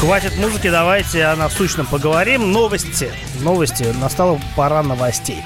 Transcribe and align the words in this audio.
Хватит 0.00 0.38
музыки, 0.38 0.70
давайте 0.70 1.26
о 1.26 1.36
насущном 1.36 1.84
поговорим. 1.84 2.52
Новости. 2.52 3.10
Новости. 3.42 3.84
Настала 4.00 4.40
пора 4.56 4.82
новостей. 4.82 5.36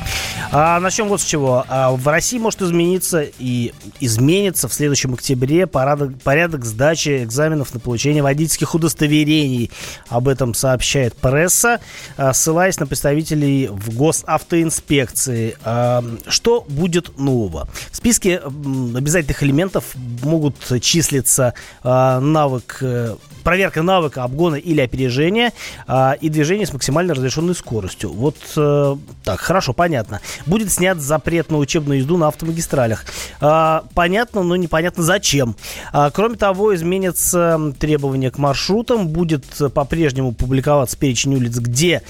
А, 0.52 0.78
начнем 0.78 1.08
вот 1.08 1.20
с 1.20 1.24
чего. 1.24 1.64
А, 1.68 1.90
в 1.90 2.06
России 2.06 2.38
может 2.38 2.62
измениться 2.62 3.26
и 3.40 3.72
изменится 3.98 4.68
в 4.68 4.72
следующем 4.72 5.14
октябре 5.14 5.66
порядок, 5.66 6.22
порядок 6.22 6.64
сдачи 6.64 7.24
экзаменов 7.24 7.74
на 7.74 7.80
получение 7.80 8.22
водительских 8.22 8.76
удостоверений. 8.76 9.72
Об 10.08 10.28
этом 10.28 10.54
сообщает 10.54 11.16
пресса, 11.16 11.80
а, 12.16 12.32
ссылаясь 12.32 12.78
на 12.78 12.86
представителей 12.86 13.66
в 13.66 13.96
госавтоинспекции. 13.96 15.56
А, 15.64 16.04
что 16.28 16.64
будет 16.68 17.18
нового? 17.18 17.66
В 17.90 17.96
списке 17.96 18.38
обязательных 18.38 19.42
элементов 19.42 19.96
могут 20.22 20.54
числиться 20.80 21.54
а, 21.82 22.20
навык 22.20 22.78
э, 22.82 23.16
проверка 23.44 23.82
навыка 23.82 24.24
обгона 24.24 24.43
или 24.52 24.80
опережения 24.80 25.52
а, 25.86 26.12
и 26.20 26.28
движение 26.28 26.66
с 26.66 26.72
максимально 26.72 27.14
разрешенной 27.14 27.54
скоростью. 27.54 28.12
Вот 28.12 28.36
а, 28.56 28.98
так, 29.24 29.40
хорошо, 29.40 29.72
понятно. 29.72 30.20
Будет 30.46 30.70
снят 30.70 30.98
запрет 30.98 31.50
на 31.50 31.58
учебную 31.58 32.00
езду 32.00 32.16
на 32.16 32.28
автомагистралях. 32.28 33.04
А, 33.40 33.84
понятно, 33.94 34.42
но 34.42 34.56
непонятно 34.56 35.02
зачем. 35.02 35.56
А, 35.92 36.10
кроме 36.10 36.36
того, 36.36 36.74
изменятся 36.74 37.74
требования 37.78 38.30
к 38.30 38.38
маршрутам. 38.38 39.08
Будет 39.08 39.44
по-прежнему 39.72 40.32
публиковаться 40.32 40.96
перечень 40.96 41.34
улиц, 41.34 41.56
где 41.58 42.02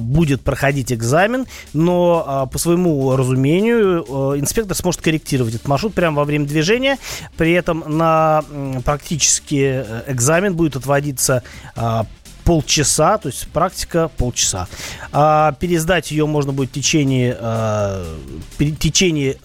будет 0.00 0.42
проходить 0.42 0.92
экзамен, 0.92 1.46
но 1.72 2.24
а, 2.26 2.46
по 2.46 2.58
своему 2.58 3.16
разумению 3.16 4.04
а, 4.08 4.38
инспектор 4.38 4.76
сможет 4.76 5.00
корректировать 5.00 5.54
этот 5.54 5.68
маршрут 5.68 5.94
прямо 5.94 6.18
во 6.18 6.24
время 6.24 6.46
движения. 6.46 6.98
При 7.36 7.52
этом 7.52 7.84
на 7.86 8.44
практически 8.84 9.84
э, 9.86 10.02
экзамен 10.08 10.54
будет 10.54 10.76
отводиться 10.76 11.42
а, 11.74 12.06
полчаса, 12.44 13.18
то 13.18 13.28
есть 13.28 13.48
практика 13.48 14.10
полчаса. 14.16 14.68
А 15.12 15.52
пересдать 15.52 16.10
ее 16.10 16.26
можно 16.26 16.52
будет 16.52 16.70
в 16.70 16.72
течение, 16.72 17.36
а, 17.38 18.16
в 18.58 18.76
течение 18.76 19.36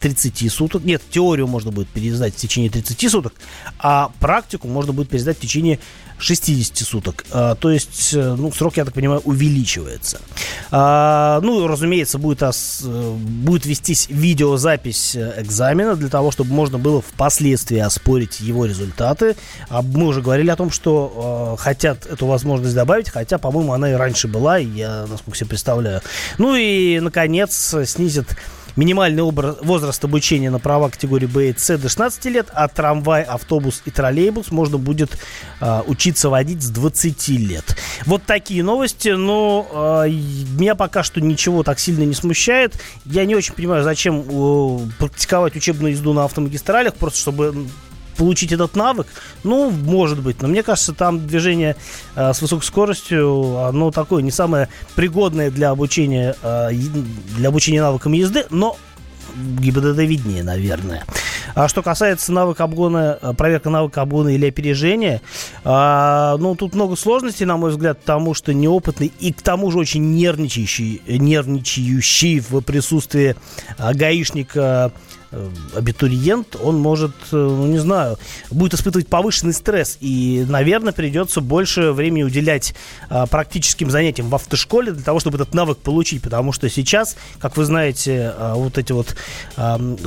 30 0.00 0.52
суток. 0.52 0.84
Нет, 0.84 1.02
теорию 1.10 1.46
можно 1.46 1.72
будет 1.72 1.88
пересдать 1.88 2.34
в 2.34 2.36
течение 2.36 2.70
30 2.70 3.10
суток, 3.10 3.34
а 3.78 4.12
практику 4.20 4.68
можно 4.68 4.92
будет 4.92 5.08
пересдать 5.08 5.38
в 5.38 5.40
течение 5.40 5.78
60 6.18 6.78
суток. 6.78 7.24
А, 7.30 7.54
то 7.54 7.70
есть, 7.70 8.14
э, 8.14 8.34
ну, 8.38 8.52
срок, 8.52 8.76
я 8.76 8.84
так 8.84 8.94
понимаю, 8.94 9.20
увеличивается. 9.24 10.20
А, 10.70 11.40
ну, 11.42 11.66
разумеется, 11.66 12.18
будет, 12.18 12.42
ос, 12.42 12.82
э, 12.84 13.12
будет 13.12 13.66
вестись 13.66 14.06
видеозапись 14.08 15.16
э, 15.16 15.42
экзамена 15.42 15.96
для 15.96 16.08
того, 16.08 16.30
чтобы 16.30 16.52
можно 16.52 16.78
было 16.78 17.02
впоследствии 17.02 17.78
оспорить 17.78 18.40
его 18.40 18.64
результаты. 18.66 19.36
А 19.68 19.82
мы 19.82 20.06
уже 20.06 20.22
говорили 20.22 20.50
о 20.50 20.56
том, 20.56 20.70
что 20.70 21.56
хотят 21.58 22.06
эту 22.06 22.26
возможность 22.26 22.74
добавить, 22.74 23.08
хотя, 23.10 23.38
по-моему, 23.38 23.72
она 23.72 23.90
и 23.90 23.94
раньше 23.94 24.28
была, 24.28 24.58
я, 24.58 25.06
насколько 25.08 25.36
себе 25.38 25.48
представляю. 25.48 26.00
Ну 26.38 26.54
и, 26.54 27.00
наконец, 27.00 27.74
снизит 27.84 28.26
Минимальный 28.76 29.22
возраст 29.22 30.04
обучения 30.04 30.50
на 30.50 30.58
права 30.58 30.88
категории 30.88 31.26
Б 31.26 31.50
и 31.50 31.54
С 31.56 31.78
до 31.78 31.88
16 31.88 32.24
лет, 32.26 32.48
а 32.52 32.68
трамвай, 32.68 33.22
автобус 33.22 33.82
и 33.84 33.90
троллейбус 33.90 34.50
можно 34.50 34.78
будет 34.78 35.16
э, 35.60 35.82
учиться 35.86 36.28
водить 36.28 36.62
с 36.62 36.70
20 36.70 37.28
лет. 37.28 37.76
Вот 38.04 38.24
такие 38.24 38.64
новости, 38.64 39.10
но 39.10 40.04
э, 40.04 40.10
меня 40.10 40.74
пока 40.74 41.02
что 41.02 41.20
ничего 41.20 41.62
так 41.62 41.78
сильно 41.78 42.02
не 42.02 42.14
смущает. 42.14 42.74
Я 43.04 43.24
не 43.24 43.36
очень 43.36 43.54
понимаю, 43.54 43.84
зачем 43.84 44.24
э, 44.28 44.78
практиковать 44.98 45.54
учебную 45.54 45.92
езду 45.92 46.12
на 46.12 46.24
автомагистралях, 46.24 46.94
просто 46.94 47.20
чтобы 47.20 47.68
получить 48.16 48.52
этот 48.52 48.76
навык, 48.76 49.06
ну, 49.42 49.70
может 49.70 50.20
быть. 50.20 50.42
Но 50.42 50.48
мне 50.48 50.62
кажется, 50.62 50.92
там 50.92 51.26
движение 51.26 51.76
э, 52.14 52.32
с 52.32 52.40
высокой 52.40 52.64
скоростью, 52.64 53.58
оно 53.58 53.90
такое 53.90 54.22
не 54.22 54.30
самое 54.30 54.68
пригодное 54.94 55.50
для 55.50 55.70
обучения, 55.70 56.36
э, 56.42 56.70
для 57.36 57.48
обучения 57.48 57.82
навыкам 57.82 58.12
езды, 58.12 58.46
но 58.50 58.76
ГИБДД 59.34 59.98
виднее, 59.98 60.42
наверное. 60.42 61.04
А 61.54 61.68
что 61.68 61.82
касается 61.82 62.32
навыка 62.32 62.64
обгона, 62.64 63.18
э, 63.20 63.32
проверка 63.36 63.70
навыка 63.70 64.02
обгона 64.02 64.28
или 64.28 64.46
опережения, 64.46 65.20
а, 65.64 66.36
ну, 66.38 66.54
тут 66.56 66.74
много 66.74 66.96
сложностей, 66.96 67.46
на 67.46 67.56
мой 67.56 67.70
взгляд, 67.70 68.00
потому 68.00 68.34
что 68.34 68.52
неопытный 68.52 69.12
и 69.20 69.32
к 69.32 69.42
тому 69.42 69.70
же 69.70 69.78
очень 69.78 70.14
нервничающий, 70.14 71.02
нервничающий 71.06 72.40
в 72.40 72.60
присутствии 72.60 73.36
а, 73.78 73.94
гаишника 73.94 74.92
абитуриент, 75.74 76.56
он 76.62 76.78
может, 76.78 77.12
э, 77.32 77.36
ну 77.36 77.66
не 77.66 77.78
знаю, 77.78 78.18
будет 78.50 78.74
испытывать 78.74 79.08
повышенный 79.08 79.52
стресс. 79.52 79.98
И, 80.00 80.44
наверное, 80.48 80.92
придется 80.92 81.40
больше 81.40 81.92
времени 81.92 82.22
уделять 82.22 82.74
а, 83.08 83.26
практическим 83.26 83.90
занятиям 83.90 84.28
в 84.28 84.34
автошколе 84.34 84.92
для 84.92 85.02
того, 85.02 85.20
чтобы 85.20 85.36
этот 85.36 85.54
навык 85.54 85.78
получить. 85.78 86.22
Потому 86.22 86.52
что 86.52 86.68
сейчас, 86.68 87.16
как 87.38 87.56
вы 87.56 87.64
знаете, 87.64 88.32
а, 88.36 88.54
вот 88.54 88.78
эти 88.78 88.92
вот 88.92 89.16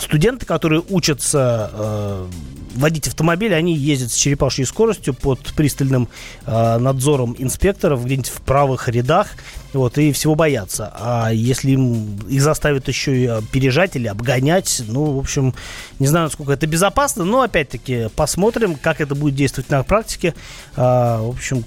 студенты, 0.01 0.45
которые 0.45 0.83
учатся 0.89 1.69
а, 1.73 2.29
водить 2.75 3.07
автомобиль, 3.07 3.53
они 3.53 3.75
ездят 3.75 4.11
с 4.11 4.15
черепашьей 4.15 4.65
скоростью 4.65 5.13
под 5.13 5.39
пристальным 5.55 6.09
надзором 6.45 7.35
инспекторов 7.37 8.05
где-нибудь 8.05 8.29
в 8.29 8.41
правых 8.41 8.87
рядах. 8.87 9.29
Вот, 9.73 9.97
и 9.97 10.11
всего 10.11 10.35
боятся. 10.35 10.93
А 10.95 11.29
если 11.31 11.71
им 11.71 12.17
их 12.27 12.41
заставят 12.41 12.87
еще 12.87 13.17
и 13.17 13.41
пережать 13.51 13.95
или 13.95 14.07
обгонять, 14.07 14.81
ну, 14.87 15.13
в 15.13 15.19
общем, 15.19 15.53
не 15.99 16.07
знаю, 16.07 16.25
насколько 16.25 16.53
это 16.53 16.67
безопасно, 16.67 17.25
но 17.25 17.41
опять-таки 17.41 18.07
посмотрим, 18.15 18.75
как 18.75 19.01
это 19.01 19.15
будет 19.15 19.35
действовать 19.35 19.69
на 19.69 19.83
практике. 19.83 20.33
А, 20.75 21.21
в 21.21 21.29
общем, 21.29 21.65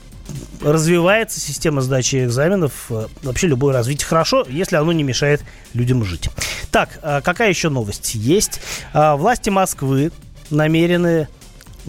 развивается 0.63 1.41
система 1.41 1.81
сдачи 1.81 2.25
экзаменов. 2.25 2.87
А, 2.91 3.09
вообще 3.23 3.47
любое 3.47 3.75
развитие 3.75 4.07
хорошо, 4.07 4.47
если 4.49 4.77
оно 4.77 4.93
не 4.93 5.03
мешает 5.03 5.43
людям 5.75 6.05
жить. 6.05 6.29
Так, 6.71 6.99
а, 7.03 7.21
какая 7.21 7.49
еще 7.49 7.69
новость 7.69 8.15
есть? 8.15 8.61
А, 8.93 9.17
власти 9.17 9.51
Москвы 9.51 10.13
намерены, 10.51 11.29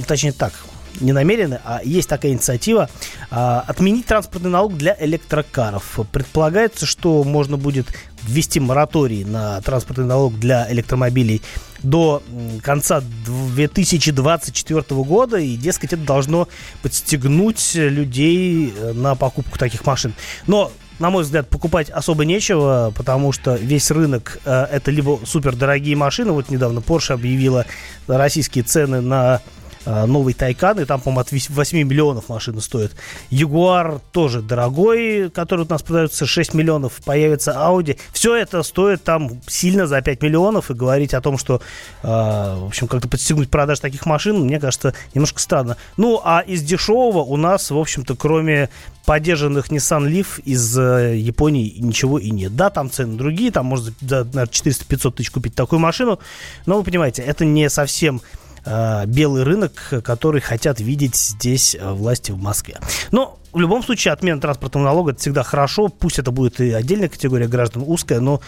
точнее 0.07 0.33
так, 0.33 0.53
не 0.99 1.13
намерены, 1.13 1.59
а 1.63 1.81
есть 1.83 2.09
такая 2.09 2.31
инициатива 2.33 2.89
а, 3.29 3.63
отменить 3.67 4.05
транспортный 4.05 4.51
налог 4.51 4.77
для 4.77 4.95
электрокаров. 4.99 5.99
Предполагается, 6.11 6.85
что 6.85 7.23
можно 7.23 7.57
будет 7.57 7.87
ввести 8.23 8.59
мораторий 8.59 9.23
на 9.23 9.61
транспортный 9.61 10.05
налог 10.05 10.37
для 10.39 10.71
электромобилей 10.71 11.41
до 11.83 12.21
конца 12.61 13.01
2024 13.25 14.83
года, 15.03 15.37
и, 15.37 15.55
дескать, 15.55 15.93
это 15.93 16.03
должно 16.03 16.47
подстегнуть 16.83 17.71
людей 17.73 18.73
э, 18.75 18.93
на 18.93 19.15
покупку 19.15 19.57
таких 19.57 19.85
машин. 19.85 20.13
Но 20.45 20.71
на 20.99 21.09
мой 21.09 21.23
взгляд, 21.23 21.49
покупать 21.49 21.89
особо 21.89 22.25
нечего, 22.25 22.93
потому 22.95 23.31
что 23.31 23.55
весь 23.55 23.89
рынок 23.89 24.37
э, 24.45 24.67
это 24.71 24.91
либо 24.91 25.19
супер 25.25 25.55
дорогие 25.55 25.95
машины. 25.95 26.31
Вот 26.31 26.49
недавно 26.49 26.77
Porsche 26.77 27.13
объявила 27.13 27.65
российские 28.07 28.63
цены 28.63 29.01
на 29.01 29.41
новый 29.85 30.33
Тайкан, 30.33 30.79
и 30.79 30.85
там, 30.85 31.01
по-моему, 31.01 31.21
от 31.21 31.31
8 31.31 31.77
миллионов 31.77 32.29
машины 32.29 32.61
стоит. 32.61 32.95
Ягуар 33.29 33.99
тоже 34.11 34.41
дорогой, 34.41 35.29
который 35.29 35.65
у 35.65 35.69
нас 35.69 35.81
продается 35.81 36.25
6 36.25 36.53
миллионов, 36.53 36.93
появится 37.03 37.51
Audi. 37.51 37.97
Все 38.11 38.35
это 38.35 38.63
стоит 38.63 39.03
там 39.03 39.41
сильно 39.47 39.87
за 39.87 40.01
5 40.01 40.21
миллионов, 40.21 40.71
и 40.71 40.73
говорить 40.73 41.13
о 41.13 41.21
том, 41.21 41.37
что, 41.37 41.61
э, 42.03 42.07
в 42.07 42.65
общем, 42.65 42.87
как-то 42.87 43.07
подстегнуть 43.07 43.49
продаж 43.49 43.79
таких 43.79 44.05
машин, 44.05 44.39
мне 44.41 44.59
кажется, 44.59 44.93
немножко 45.13 45.39
странно. 45.39 45.77
Ну, 45.97 46.21
а 46.23 46.41
из 46.41 46.61
дешевого 46.63 47.19
у 47.19 47.37
нас, 47.37 47.71
в 47.71 47.77
общем-то, 47.77 48.15
кроме 48.15 48.69
поддержанных 49.05 49.71
Nissan 49.71 50.07
Leaf 50.09 50.41
из 50.43 50.77
э, 50.77 51.17
Японии 51.17 51.75
ничего 51.79 52.19
и 52.19 52.29
нет. 52.29 52.55
Да, 52.55 52.69
там 52.69 52.91
цены 52.91 53.17
другие, 53.17 53.51
там 53.51 53.65
можно 53.65 53.93
за 54.01 54.21
400-500 54.21 55.11
тысяч 55.11 55.31
купить 55.31 55.55
такую 55.55 55.79
машину, 55.79 56.19
но 56.65 56.77
вы 56.77 56.83
понимаете, 56.83 57.21
это 57.21 57.45
не 57.45 57.69
совсем 57.69 58.17
э, 58.17 58.40
белый 58.65 59.43
рынок, 59.43 59.71
который 60.03 60.41
хотят 60.41 60.79
видеть 60.79 61.15
здесь 61.15 61.75
э, 61.75 61.91
власти 61.91 62.31
в 62.31 62.37
Москве. 62.37 62.77
Но 63.11 63.39
в 63.53 63.59
любом 63.59 63.83
случае 63.83 64.13
отмена 64.13 64.39
транспортного 64.39 64.85
налога 64.85 65.11
это 65.11 65.19
всегда 65.19 65.43
хорошо. 65.43 65.87
Пусть 65.87 66.19
это 66.19 66.31
будет 66.31 66.61
и 66.61 66.71
отдельная 66.71 67.09
категория 67.09 67.47
граждан 67.47 67.83
узкая, 67.85 68.19
но 68.19 68.41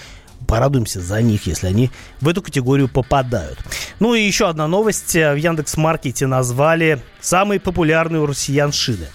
порадуемся 0.48 1.02
за 1.02 1.22
них, 1.22 1.48
если 1.48 1.68
они 1.68 1.90
в 2.22 2.28
эту 2.28 2.42
категорию 2.42 2.90
попадают. 2.90 3.58
Ну 4.00 4.14
и 4.14 4.22
еще 4.22 4.50
одна 4.50 4.68
новость. 4.68 5.14
В 5.14 5.36
Яндекс.Маркете 5.36 6.28
назвали 6.28 7.02
самые 7.22 7.60
популярные 7.60 8.22
у 8.22 8.26
россиян 8.26 8.72
шины. 8.72 9.08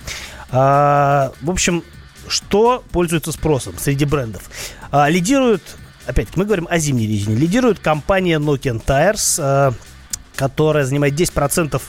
А, 0.51 1.33
в 1.41 1.51
общем, 1.51 1.85
что 2.29 2.83
пользуется 2.93 3.33
спросом 3.33 3.75
среди 3.79 4.05
брендов? 4.05 4.51
А, 4.91 5.09
лидирует, 5.09 5.63
опять-таки, 6.07 6.39
мы 6.39 6.45
говорим 6.45 6.67
о 6.71 6.79
зимней 6.79 7.07
резине, 7.07 7.37
лидирует 7.37 7.79
компания 7.79 8.39
Nokian 8.39 8.83
Tires. 8.85 9.75
Которая 10.39 10.85
занимает 10.85 11.15
10% 11.15 11.83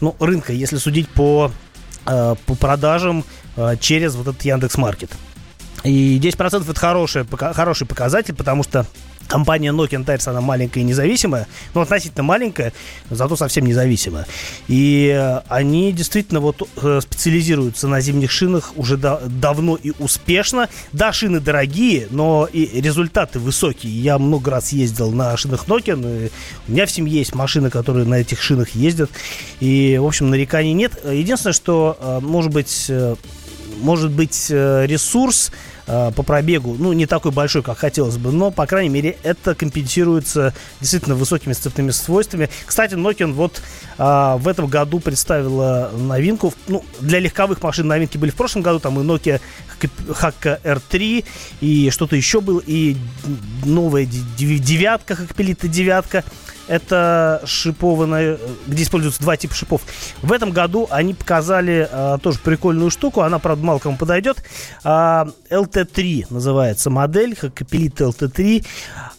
ну, 0.00 0.16
рынка, 0.18 0.52
если 0.52 0.76
судить 0.76 1.08
по, 1.08 1.52
э, 2.06 2.34
по 2.44 2.54
продажам 2.56 3.24
э, 3.56 3.76
через 3.80 4.16
вот 4.16 4.26
этот 4.26 4.42
Яндекс 4.42 4.76
Маркет. 4.76 5.10
И 5.84 6.18
10% 6.18 6.68
это 6.68 6.80
хороший, 6.80 7.24
хороший 7.24 7.86
показатель, 7.86 8.34
потому 8.34 8.64
что 8.64 8.84
Компания 9.28 9.72
Nokia 9.72 10.04
Tires, 10.04 10.28
она 10.28 10.40
маленькая 10.40 10.80
и 10.80 10.84
независимая, 10.84 11.46
но 11.74 11.80
относительно 11.80 12.22
маленькая, 12.22 12.72
зато 13.10 13.36
совсем 13.36 13.66
независимая. 13.66 14.26
И 14.68 15.14
э, 15.14 15.40
они 15.48 15.92
действительно 15.92 16.40
вот 16.40 16.68
э, 16.76 17.00
специализируются 17.02 17.88
на 17.88 18.00
зимних 18.00 18.30
шинах 18.30 18.72
уже 18.76 18.96
да, 18.96 19.20
давно 19.26 19.76
и 19.76 19.92
успешно. 19.98 20.68
Да, 20.92 21.12
шины 21.12 21.40
дорогие, 21.40 22.08
но 22.10 22.48
и 22.50 22.80
результаты 22.80 23.38
высокие. 23.38 23.92
Я 23.92 24.18
много 24.18 24.50
раз 24.50 24.72
ездил 24.72 25.10
на 25.10 25.36
шинах 25.36 25.66
Nokia, 25.66 26.30
у 26.68 26.72
меня 26.72 26.86
в 26.86 26.90
семье 26.90 27.18
есть 27.18 27.34
машины, 27.34 27.70
которые 27.70 28.06
на 28.06 28.16
этих 28.16 28.42
шинах 28.42 28.70
ездят. 28.70 29.10
И, 29.60 29.98
в 30.00 30.06
общем, 30.06 30.30
нареканий 30.30 30.72
нет. 30.72 30.92
Единственное, 31.04 31.54
что, 31.54 31.96
э, 32.00 32.20
может 32.20 32.52
быть, 32.52 32.90
может 33.80 34.12
быть 34.12 34.50
ресурс 34.50 35.50
Э, 35.86 36.10
по 36.16 36.22
пробегу, 36.22 36.76
ну, 36.78 36.94
не 36.94 37.04
такой 37.04 37.30
большой, 37.30 37.62
как 37.62 37.76
хотелось 37.76 38.16
бы, 38.16 38.32
но, 38.32 38.50
по 38.50 38.66
крайней 38.66 38.88
мере, 38.88 39.18
это 39.22 39.54
компенсируется 39.54 40.54
действительно 40.80 41.14
высокими 41.14 41.52
сцепными 41.52 41.90
свойствами. 41.90 42.48
Кстати, 42.64 42.94
Nokia 42.94 43.30
вот 43.30 43.60
а, 43.98 44.38
в 44.38 44.48
этом 44.48 44.66
году 44.66 44.98
представила 44.98 45.90
новинку. 45.94 46.54
Ну, 46.68 46.82
для 47.00 47.18
легковых 47.18 47.62
машин 47.62 47.86
новинки 47.86 48.16
были 48.16 48.30
в 48.30 48.34
прошлом 48.34 48.62
году, 48.62 48.80
там 48.80 48.98
и 48.98 49.04
Nokia 49.04 49.42
Hakka 50.08 50.62
R3, 50.62 51.24
и 51.60 51.90
что-то 51.90 52.16
еще 52.16 52.40
было, 52.40 52.62
и 52.64 52.96
новая 53.66 54.06
девятка, 54.06 55.16
как 55.16 55.34
пилита 55.34 55.68
девятка 55.68 56.24
это 56.68 57.42
шипованная, 57.44 58.38
где 58.66 58.82
используются 58.82 59.20
два 59.20 59.36
типа 59.36 59.54
шипов. 59.54 59.82
В 60.22 60.32
этом 60.32 60.50
году 60.50 60.86
они 60.90 61.14
показали 61.14 61.88
а, 61.90 62.18
тоже 62.18 62.38
прикольную 62.38 62.90
штуку, 62.90 63.22
она, 63.22 63.38
правда, 63.38 63.64
мало 63.64 63.78
кому 63.78 63.96
подойдет. 63.96 64.42
А, 64.82 65.28
LT3 65.50 66.26
называется 66.30 66.90
модель, 66.90 67.36
Капелит 67.36 68.00
LT3, 68.00 68.64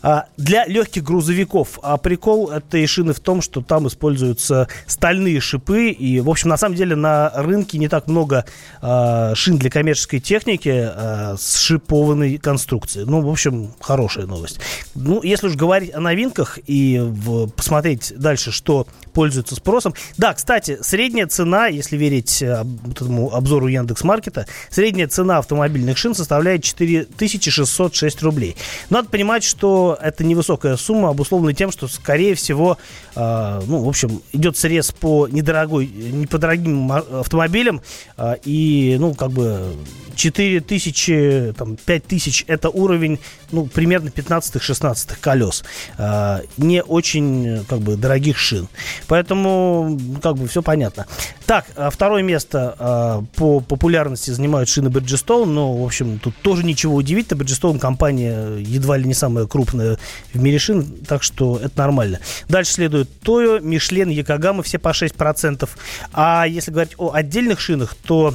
а, 0.01 0.25
для 0.37 0.65
легких 0.65 1.03
грузовиков. 1.03 1.79
А 1.81 1.97
прикол 1.97 2.49
этой 2.49 2.85
шины 2.87 3.13
в 3.13 3.19
том, 3.19 3.41
что 3.41 3.61
там 3.61 3.87
используются 3.87 4.67
стальные 4.87 5.39
шипы, 5.39 5.89
и, 5.89 6.19
в 6.19 6.29
общем, 6.29 6.49
на 6.49 6.57
самом 6.57 6.75
деле 6.75 6.95
на 6.95 7.31
рынке 7.35 7.77
не 7.77 7.87
так 7.87 8.07
много 8.07 8.45
а, 8.81 9.33
шин 9.35 9.57
для 9.57 9.69
коммерческой 9.69 10.19
техники 10.19 10.69
а, 10.69 11.35
с 11.37 11.57
шипованной 11.57 12.37
конструкцией. 12.37 13.05
Ну, 13.05 13.21
в 13.21 13.29
общем, 13.29 13.71
хорошая 13.79 14.25
новость. 14.25 14.59
Ну, 14.93 15.21
если 15.23 15.47
уж 15.47 15.55
говорить 15.55 15.93
о 15.93 15.99
новинках 15.99 16.59
и 16.67 16.99
в 17.03 17.34
посмотреть 17.55 18.13
дальше, 18.15 18.51
что 18.51 18.87
пользуется 19.13 19.55
спросом. 19.55 19.93
Да, 20.17 20.33
кстати, 20.33 20.77
средняя 20.81 21.25
цена, 21.25 21.67
если 21.67 21.97
верить 21.97 22.41
э, 22.41 22.63
этому 22.91 23.33
обзору 23.33 23.67
Яндекс 23.67 24.03
Маркета, 24.03 24.45
средняя 24.69 25.07
цена 25.07 25.37
автомобильных 25.37 25.97
шин 25.97 26.13
составляет 26.13 26.63
4606 26.63 28.21
рублей. 28.21 28.55
Надо 28.89 29.09
понимать, 29.09 29.43
что 29.43 29.97
это 30.01 30.23
невысокая 30.23 30.75
сумма, 30.75 31.09
обусловлена 31.09 31.53
тем, 31.53 31.71
что, 31.71 31.87
скорее 31.87 32.35
всего, 32.35 32.77
э, 33.15 33.61
ну, 33.65 33.83
в 33.83 33.87
общем, 33.87 34.21
идет 34.33 34.57
срез 34.57 34.91
по 34.91 35.27
недорогой, 35.27 35.87
не 35.87 36.27
по 36.27 36.37
дорогим 36.37 36.91
автомобилям, 36.91 37.81
э, 38.17 38.35
и, 38.43 38.97
ну, 38.99 39.13
как 39.13 39.31
бы 39.31 39.75
4 40.15 40.61
тысячи, 40.61 41.53
там, 41.57 41.77
5 41.77 42.03
тысяч 42.05 42.43
это 42.47 42.69
уровень, 42.69 43.19
ну, 43.51 43.65
примерно 43.65 44.09
15-16 44.09 45.15
колес. 45.21 45.63
Э, 45.97 46.39
не 46.57 46.83
очень, 46.83 47.24
как 47.67 47.79
бы, 47.79 47.95
дорогих 47.95 48.37
шин. 48.37 48.67
Поэтому, 49.07 49.99
как 50.21 50.35
бы, 50.35 50.47
все 50.47 50.61
понятно. 50.61 51.05
Так, 51.45 51.65
а 51.75 51.89
второе 51.89 52.23
место 52.23 52.75
э, 52.79 53.21
по 53.35 53.59
популярности 53.59 54.31
занимают 54.31 54.69
шины 54.69 54.87
Bridgestone. 54.87 55.45
Но, 55.45 55.73
в 55.75 55.85
общем, 55.85 56.19
тут 56.19 56.35
тоже 56.41 56.63
ничего 56.63 56.95
удивительного. 56.95 57.43
Bridgestone 57.43 57.79
компания 57.79 58.57
едва 58.57 58.97
ли 58.97 59.05
не 59.05 59.13
самая 59.13 59.45
крупная 59.45 59.97
в 60.33 60.41
мире 60.41 60.59
шин, 60.59 60.85
так 61.07 61.23
что 61.23 61.57
это 61.57 61.77
нормально. 61.77 62.19
Дальше 62.49 62.73
следует 62.73 63.09
Toyo, 63.23 63.59
Michelin, 63.61 64.13
Yokohama, 64.13 64.63
все 64.63 64.79
по 64.79 64.89
6%. 64.89 65.69
А 66.13 66.45
если 66.47 66.71
говорить 66.71 66.93
о 66.97 67.11
отдельных 67.13 67.59
шинах, 67.59 67.95
то 68.05 68.33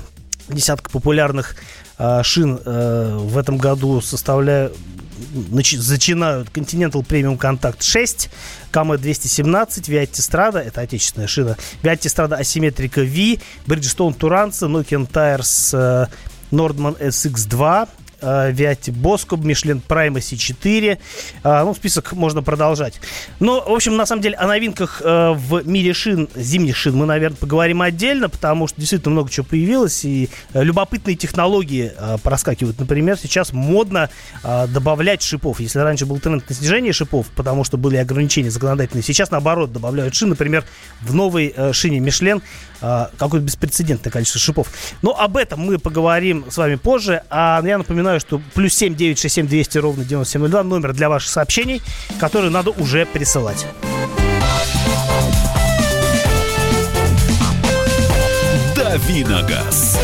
десятка 0.49 0.91
популярных 0.91 1.57
э, 1.99 2.23
шин 2.23 2.59
э, 2.65 3.19
в 3.21 3.39
этом 3.39 3.59
году 3.59 4.01
составляют 4.01 4.77
начинают 5.51 6.49
Continental 6.49 7.05
Premium 7.07 7.39
Contact 7.39 7.83
6, 7.83 8.29
KM 8.73 8.97
217, 8.99 9.89
Viatti 9.89 10.21
Strada, 10.21 10.61
это 10.61 10.81
отечественная 10.81 11.29
шина, 11.29 11.57
Strada 12.09 12.39
Asymmetrica 12.39 13.03
V, 13.03 13.39
Bridgestone 13.67 14.15
Turanza, 14.15 14.69
Nokian 14.69 15.07
Tires 15.07 15.73
э, 15.73 16.07
Nordman 16.51 16.97
SX2, 16.99 17.89
Виати 18.23 18.91
Боскоб, 18.91 19.45
Мишлен 19.45 19.81
Primacy 19.87 20.37
4. 20.37 20.99
Ну, 21.45 21.75
список 21.75 22.13
можно 22.13 22.43
продолжать. 22.43 23.01
Но, 23.39 23.61
в 23.61 23.73
общем, 23.73 23.97
на 23.97 24.07
самом 24.07 24.23
деле, 24.23 24.37
о 24.37 24.47
новинках 24.47 25.01
э, 25.05 25.33
в 25.33 25.67
мире 25.67 25.95
шин, 25.95 26.29
зимних 26.35 26.77
шин, 26.77 26.97
мы, 26.97 27.07
наверное, 27.07 27.37
поговорим 27.37 27.83
отдельно, 27.83 28.29
потому 28.29 28.67
что 28.67 28.81
действительно 28.81 29.13
много 29.13 29.31
чего 29.31 29.47
появилось, 29.47 30.05
и 30.05 30.29
э, 30.53 30.63
любопытные 30.65 31.17
технологии 31.17 31.93
э, 31.97 32.19
проскакивают. 32.23 32.79
Например, 32.79 33.17
сейчас 33.17 33.53
модно 33.53 34.11
добавлять 34.43 35.23
шипов. 35.23 35.61
Если 35.61 35.79
раньше 35.79 36.07
был 36.07 36.19
тренд 36.19 36.49
на 36.49 36.55
снижение 36.55 36.93
шипов, 36.93 37.27
потому 37.37 37.65
что 37.65 37.77
были 37.77 37.97
ограничения 37.97 38.51
законодательные, 38.51 39.03
сейчас, 39.03 39.31
наоборот, 39.31 39.73
добавляют 39.73 40.15
шин. 40.15 40.31
Например, 40.31 40.65
в 41.03 41.15
новой 41.15 41.55
шине 41.73 42.01
Мишлен 42.01 42.43
какое-то 42.81 43.41
беспрецедентное 43.41 44.11
количество 44.11 44.41
шипов. 44.41 44.69
Но 45.03 45.19
об 45.19 45.37
этом 45.37 45.61
мы 45.61 45.79
поговорим 45.79 46.47
с 46.51 46.57
вами 46.57 46.77
позже. 46.77 47.23
А 47.31 47.61
я 47.65 47.79
напоминаю, 47.79 48.10
напоминаю, 48.11 48.21
что 48.21 48.41
плюс 48.55 48.75
7 48.75 48.95
967 48.95 49.47
200 49.47 49.79
ровно 49.79 50.05
9702 50.05 50.63
номер 50.65 50.93
для 50.93 51.09
ваших 51.09 51.31
сообщений, 51.31 51.81
которые 52.19 52.51
надо 52.51 52.71
уже 52.71 53.07
присылать. 53.07 53.67
Давиногаз. 58.75 59.99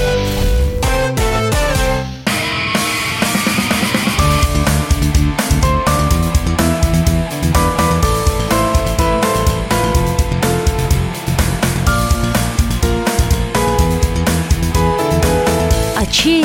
А 15.97 16.07
чей 16.13 16.45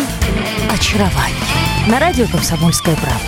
очарование? 0.69 1.40
На 1.87 1.99
радио 1.99 2.27
«Комсомольская 2.27 2.95
правда». 2.95 3.19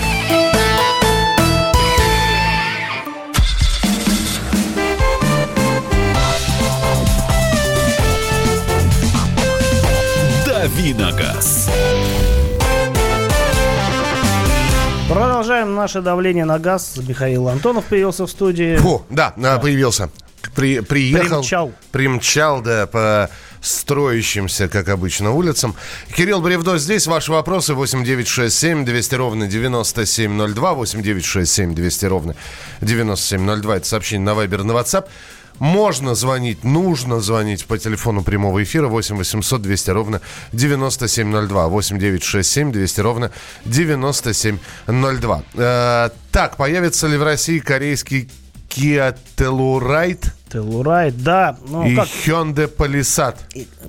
Давиногаз. 10.46 11.70
Продолжаем 15.10 15.76
наше 15.76 16.02
давление 16.02 16.46
на 16.46 16.60
газ. 16.60 16.98
Михаил 17.08 17.50
Антонов 17.50 17.86
появился 17.86 18.26
в 18.26 18.30
студии. 18.30 18.78
Фу, 18.78 19.04
да, 19.10 19.34
да. 19.36 19.60
появился. 19.60 20.10
При, 20.56 20.82
приехал. 20.82 21.40
Примчал. 21.40 21.72
Примчал, 21.92 22.62
да, 22.62 22.88
по 22.88 23.30
строящимся, 23.64 24.68
как 24.68 24.90
обычно, 24.90 25.32
улицам. 25.32 25.76
Кирилл 26.16 26.42
Бревдо 26.42 26.78
здесь. 26.78 27.08
Ваши 27.08 27.32
вопросы 27.32 27.74
8967 27.74 28.86
200 28.86 29.16
ровно 29.16 29.48
9702. 29.48 30.74
8967 30.74 31.74
200 31.74 32.06
ровно 32.06 32.36
9702. 32.82 33.78
Это 33.78 33.88
сообщение 33.88 34.26
на 34.26 34.36
Вайбер, 34.36 34.64
на 34.64 34.74
WhatsApp. 34.74 35.08
Можно 35.60 36.16
звонить, 36.16 36.64
нужно 36.64 37.22
звонить 37.22 37.66
по 37.66 37.78
телефону 37.78 38.24
прямого 38.24 38.64
эфира 38.64 38.88
8 38.88 39.16
800 39.16 39.62
200 39.62 39.90
ровно 39.92 40.22
9702. 40.52 41.68
8 41.68 42.00
967 42.00 42.72
200 42.72 43.02
ровно 43.02 43.32
9702. 43.66 45.44
Э, 45.54 46.10
так, 46.32 46.58
появится 46.58 47.08
ли 47.08 47.18
в 47.18 47.24
России 47.24 47.60
корейский 47.60 48.30
Kia 48.74 49.16
Telluride? 49.38 50.26
Telluride, 50.50 51.16
да. 51.18 51.56
Ну, 51.68 51.86
и 51.86 51.96
как? 51.96 52.08
Hyundai 52.08 52.68
Palisade. 52.68 53.36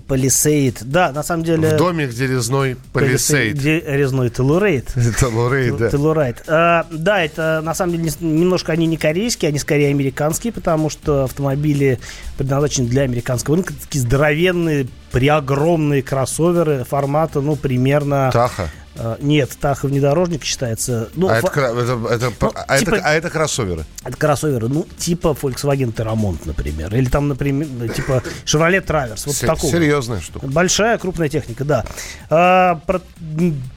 Palisade, 0.07 0.77
да, 0.83 1.13
на 1.13 1.23
самом 1.23 1.45
деле... 1.45 1.75
В 1.75 1.77
доме, 1.77 2.07
где 2.07 2.27
резной 2.27 2.77
Palisade. 2.93 3.53
Где 3.53 3.81
резной 3.81 4.29
Telluride. 4.29 4.87
Telluride, 4.95 5.79
да. 5.79 5.89
Telluride. 5.89 6.37
А, 6.47 6.87
да, 6.91 7.23
это 7.23 7.63
на 7.63 7.75
самом 7.75 7.97
деле 7.97 8.11
немножко 8.21 8.73
они 8.73 8.87
не 8.87 8.97
корейские, 8.99 9.49
они 9.51 9.59
скорее 9.59 9.89
американские, 9.89 10.53
потому 10.53 10.91
что 10.91 11.25
автомобили 11.25 11.99
предназначены 12.37 12.89
для 12.89 13.03
американского 13.03 13.57
рынка. 13.57 13.73
Такие 13.81 14.03
здоровенные, 14.03 14.87
преогромные 15.13 16.03
кроссоверы 16.03 16.85
формата, 16.85 17.41
ну, 17.41 17.57
примерно... 17.57 18.31
Таха. 18.33 18.71
Э, 18.97 19.17
нет, 19.21 19.51
Таха 19.61 19.87
внедорожник 19.89 20.45
считается. 20.45 21.09
Ну, 21.15 21.29
а, 21.29 21.41
фа- 21.41 21.49
это, 21.49 21.61
это- 21.61 22.09
это- 22.15 22.33
Ну, 22.41 22.53
а 22.55 22.77
это- 22.77 22.85
типа- 22.85 23.01
а 23.03 23.13
это 23.15 23.31
кроссоверы. 23.31 23.85
Это 24.05 24.17
кроссоверы, 24.17 24.69
ну, 24.69 24.87
типа 24.99 25.37
Volkswagen 25.41 25.93
Terramont, 25.93 26.39
например. 26.45 26.95
Или 26.95 27.07
там, 27.09 27.29
например, 27.29 27.67
типа 27.93 28.23
Chevrolet 28.45 28.85
Traverse. 28.85 29.23
Вот 29.27 29.35
Се- 29.37 29.47
такого. 29.47 29.71
Серьезная 29.73 30.21
штука. 30.21 30.47
Большая, 30.47 30.99
крупная 30.99 31.29
техника, 31.29 31.65
да. 31.65 31.85
А, 32.31 32.77
про- 32.87 33.01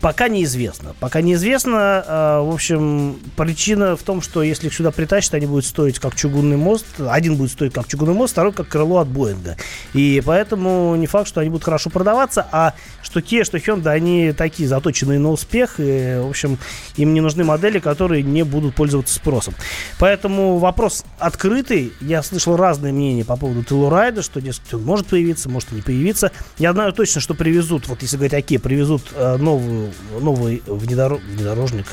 пока 0.01 0.27
неизвестно. 0.27 0.95
Пока 0.99 1.21
неизвестно. 1.21 2.03
а, 2.07 2.41
в 2.41 2.53
общем, 2.53 3.19
причина 3.35 3.95
в 3.95 4.03
том, 4.03 4.21
что 4.21 4.43
если 4.43 4.67
их 4.67 4.73
сюда 4.73 4.91
притащат, 4.91 5.33
они 5.33 5.45
будут 5.47 5.65
стоить 5.65 5.99
как 5.99 6.15
чугунный 6.15 6.57
мост. 6.57 6.85
Один 6.99 7.35
будет 7.35 7.51
стоить 7.51 7.73
как 7.73 7.87
чугунный 7.87 8.13
мост, 8.13 8.33
второй 8.33 8.53
как 8.53 8.67
крыло 8.67 8.99
от 8.99 9.07
Боинга. 9.07 9.57
И 9.93 10.21
поэтому 10.25 10.95
не 10.95 11.07
факт, 11.07 11.27
что 11.27 11.41
они 11.41 11.49
будут 11.49 11.63
хорошо 11.63 11.89
продаваться, 11.89 12.45
а 12.51 12.73
что 13.01 13.19
Kia, 13.19 13.43
что 13.43 13.57
Hyundai, 13.57 13.89
они 13.89 14.31
такие 14.33 14.67
заточенные 15.07 15.19
на 15.19 15.29
успех. 15.31 15.75
И, 15.79 16.19
в 16.21 16.29
общем, 16.29 16.57
им 16.97 17.13
не 17.13 17.21
нужны 17.21 17.43
модели, 17.43 17.79
которые 17.79 18.23
не 18.23 18.43
будут 18.43 18.75
пользоваться 18.75 19.15
спросом. 19.15 19.53
Поэтому 19.99 20.57
вопрос 20.57 21.03
открытый. 21.19 21.93
Я 22.01 22.23
слышал 22.23 22.55
разные 22.55 22.93
мнения 22.93 23.25
по 23.25 23.37
поводу 23.37 23.63
Телурайда, 23.63 24.21
что, 24.21 24.41
дескать, 24.41 24.73
он 24.73 24.83
может 24.83 25.07
появиться, 25.07 25.49
может 25.49 25.71
не 25.71 25.81
появиться. 25.81 26.31
Я 26.57 26.73
знаю 26.73 26.93
точно, 26.93 27.21
что 27.21 27.33
привезут, 27.33 27.87
вот 27.87 28.01
если 28.01 28.17
говорить 28.17 28.33
о 28.33 28.39
Kia, 28.39 28.59
привезут 28.59 29.03
э, 29.15 29.37
новую, 29.37 29.91
новый 30.19 30.61
внедоро- 30.65 31.21
внедорожник. 31.35 31.85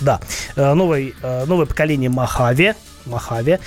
Да, 0.00 0.20
э, 0.56 0.72
новый, 0.74 1.14
э, 1.22 1.44
новое 1.46 1.66
поколение 1.66 2.08
Махаве. 2.08 2.74
Махаве. 3.06 3.60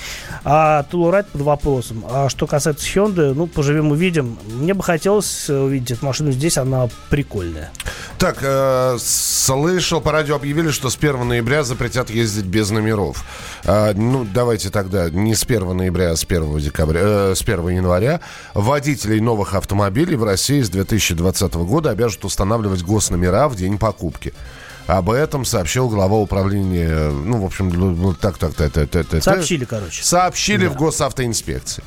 А 0.44 0.82
Тулурайд 0.84 1.28
под 1.28 1.42
вопросом. 1.42 2.04
А 2.08 2.28
что 2.28 2.46
касается 2.46 2.86
Hyundai, 2.86 3.32
ну, 3.34 3.46
поживем 3.46 3.90
увидим. 3.90 4.38
Мне 4.46 4.74
бы 4.74 4.82
хотелось 4.82 5.48
э, 5.48 5.58
увидеть 5.58 5.92
эту 5.92 6.06
машину 6.06 6.32
здесь, 6.32 6.58
она 6.58 6.88
прикольная. 7.10 7.70
Так, 8.18 8.38
э, 8.42 8.96
слышал, 9.00 10.00
по 10.00 10.12
радио 10.12 10.36
объявили, 10.36 10.70
что 10.70 10.88
с 10.88 10.96
1 10.96 11.26
ноября 11.26 11.64
запретят 11.64 12.10
ездить 12.10 12.46
без 12.46 12.70
номеров. 12.70 13.24
А, 13.64 13.92
ну, 13.94 14.26
давайте 14.32 14.70
тогда 14.70 15.10
не 15.10 15.34
с 15.34 15.44
1 15.44 15.76
ноября, 15.76 16.12
а 16.12 16.16
с 16.16 16.24
1 16.24 16.58
декабря, 16.58 17.00
э, 17.02 17.34
с 17.34 17.42
1 17.42 17.68
января. 17.68 18.20
Водителей 18.54 19.20
новых 19.20 19.54
автомобилей 19.54 20.16
в 20.16 20.24
России 20.24 20.62
с 20.62 20.70
2020 20.70 21.54
года 21.54 21.90
обяжут 21.90 22.24
устанавливать 22.24 22.82
госномера 22.82 23.48
в 23.48 23.56
день 23.56 23.78
покупки. 23.78 24.32
Об 24.86 25.10
этом 25.10 25.44
сообщил 25.44 25.88
глава 25.88 26.16
управления, 26.18 27.10
ну, 27.10 27.40
в 27.40 27.46
общем, 27.46 28.14
так, 28.20 28.36
так, 28.36 28.54
так, 28.54 28.72
так, 28.72 28.88
так. 28.90 29.22
Сообщили, 29.22 29.64
короче. 29.64 30.02
Сообщили 30.02 30.66
в 30.66 30.74
госавтоинспекции. 30.76 31.82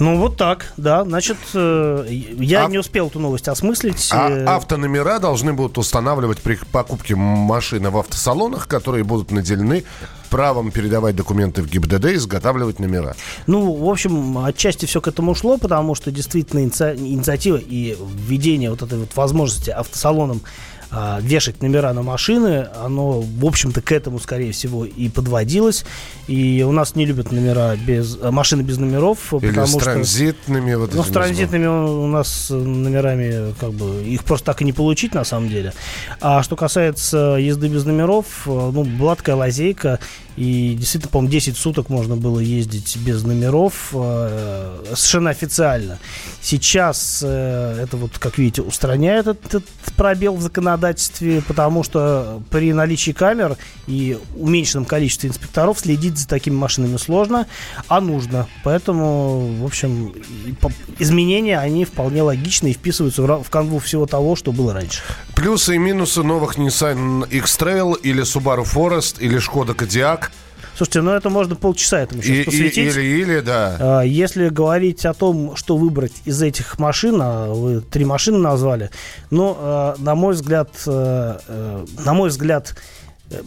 Ну, 0.00 0.18
вот 0.18 0.36
так, 0.36 0.72
да. 0.76 1.04
Значит, 1.04 1.36
э, 1.54 2.06
я 2.10 2.64
А- 2.64 2.68
не 2.68 2.78
успел 2.78 3.06
эту 3.06 3.20
новость 3.20 3.46
осмыслить. 3.46 4.08
А 4.12 4.28
Э, 4.28 4.44
автономера 4.44 5.20
должны 5.20 5.52
будут 5.52 5.78
устанавливать 5.78 6.40
при 6.40 6.58
покупке 6.72 7.14
машины 7.14 7.90
в 7.90 7.98
автосалонах, 7.98 8.66
которые 8.66 9.04
будут 9.04 9.30
наделены 9.30 9.84
правом 10.30 10.72
передавать 10.72 11.14
документы 11.14 11.62
в 11.62 11.68
ГИБДД 11.68 12.06
и 12.06 12.14
изготавливать 12.16 12.80
номера. 12.80 13.14
Ну, 13.46 13.72
в 13.72 13.88
общем, 13.88 14.36
отчасти 14.38 14.84
все 14.86 15.00
к 15.00 15.06
этому 15.06 15.36
шло, 15.36 15.58
потому 15.58 15.94
что 15.94 16.10
действительно 16.10 16.64
инициатива 16.64 17.56
и 17.56 17.96
введение 18.16 18.70
вот 18.70 18.82
этой 18.82 18.98
вот 18.98 19.14
возможности 19.14 19.70
автосалонам 19.70 20.40
а, 20.96 21.18
вешать 21.20 21.60
номера 21.60 21.92
на 21.92 22.02
машины, 22.02 22.68
оно, 22.80 23.20
в 23.20 23.44
общем-то, 23.44 23.82
к 23.82 23.90
этому, 23.90 24.20
скорее 24.20 24.52
всего, 24.52 24.84
и 24.84 25.08
подводилось. 25.08 25.84
И 26.28 26.64
у 26.66 26.70
нас 26.70 26.94
не 26.94 27.04
любят 27.04 27.32
номера 27.32 27.74
без 27.74 28.16
а, 28.22 28.30
машины 28.30 28.62
без 28.62 28.78
номеров, 28.78 29.34
Или 29.34 29.48
потому 29.48 29.66
с 29.66 29.70
что 29.70 29.80
транзитными 29.80 30.74
вот 30.74 30.94
ну, 30.94 31.02
с 31.02 31.08
транзитными 31.08 31.66
у 31.66 32.06
нас 32.06 32.48
э, 32.50 32.54
номерами, 32.54 33.54
как 33.58 33.72
бы, 33.72 34.04
их 34.04 34.22
просто 34.22 34.46
так 34.46 34.62
и 34.62 34.64
не 34.64 34.72
получить, 34.72 35.14
на 35.14 35.24
самом 35.24 35.48
деле. 35.48 35.72
А 36.20 36.44
что 36.44 36.54
касается 36.54 37.36
езды 37.40 37.66
без 37.66 37.84
номеров, 37.84 38.46
э, 38.46 38.50
ну, 38.50 38.84
была 38.84 39.16
такая 39.16 39.34
лазейка, 39.34 39.98
и 40.36 40.74
действительно, 40.76 41.10
по-моему, 41.10 41.32
10 41.32 41.56
суток 41.56 41.88
можно 41.90 42.16
было 42.16 42.40
ездить 42.40 42.96
без 42.96 43.22
номеров 43.22 43.90
э, 43.92 44.82
совершенно 44.94 45.30
официально. 45.30 45.98
Сейчас 46.40 47.22
э, 47.24 47.80
это 47.82 47.96
вот, 47.96 48.18
как 48.18 48.38
видите, 48.38 48.62
устраняет 48.62 49.28
этот, 49.28 49.46
этот 49.46 49.64
пробел 49.96 50.34
в 50.34 50.42
законодательстве, 50.42 50.83
потому 51.46 51.82
что 51.82 52.42
при 52.50 52.72
наличии 52.72 53.12
камер 53.12 53.56
и 53.86 54.18
уменьшенном 54.36 54.84
количестве 54.84 55.30
инспекторов 55.30 55.78
следить 55.78 56.18
за 56.18 56.28
такими 56.28 56.54
машинами 56.54 56.96
сложно, 56.96 57.46
а 57.88 58.00
нужно. 58.00 58.46
Поэтому, 58.62 59.56
в 59.60 59.64
общем, 59.64 60.14
изменения, 60.98 61.58
они 61.58 61.84
вполне 61.84 62.22
логичны 62.22 62.68
и 62.68 62.72
вписываются 62.72 63.22
в 63.22 63.50
канву 63.50 63.78
всего 63.78 64.06
того, 64.06 64.36
что 64.36 64.52
было 64.52 64.72
раньше. 64.72 65.02
Плюсы 65.34 65.76
и 65.76 65.78
минусы 65.78 66.22
новых 66.22 66.58
Nissan 66.58 67.28
X-Trail 67.28 68.00
или 68.02 68.22
Subaru 68.22 68.64
Forest 68.64 69.16
или 69.20 69.38
Skoda 69.38 69.74
Kodiaq. 69.74 70.30
Слушайте, 70.76 71.02
ну 71.02 71.12
это 71.12 71.30
можно 71.30 71.54
полчаса 71.54 72.00
этому 72.00 72.20
сейчас 72.22 72.36
И- 72.36 72.40
и- 72.40 72.44
посвятить. 72.44 72.96
или, 72.96 73.02
или, 73.22 73.40
да. 73.40 73.76
А, 73.78 74.02
Если 74.02 74.48
говорить 74.48 75.06
о 75.06 75.14
том, 75.14 75.54
что 75.56 75.76
выбрать 75.76 76.12
из 76.24 76.42
этих 76.42 76.78
машин, 76.78 77.18
а 77.20 77.52
вы 77.52 77.80
три 77.80 78.04
машины 78.04 78.38
назвали, 78.38 78.90
но, 79.30 79.94
э, 79.98 80.02
на 80.02 80.14
мой 80.14 80.34
взгляд, 80.34 80.70
э, 80.86 81.38
э, 81.46 81.84
на 82.04 82.12
мой 82.14 82.28
взгляд, 82.30 82.74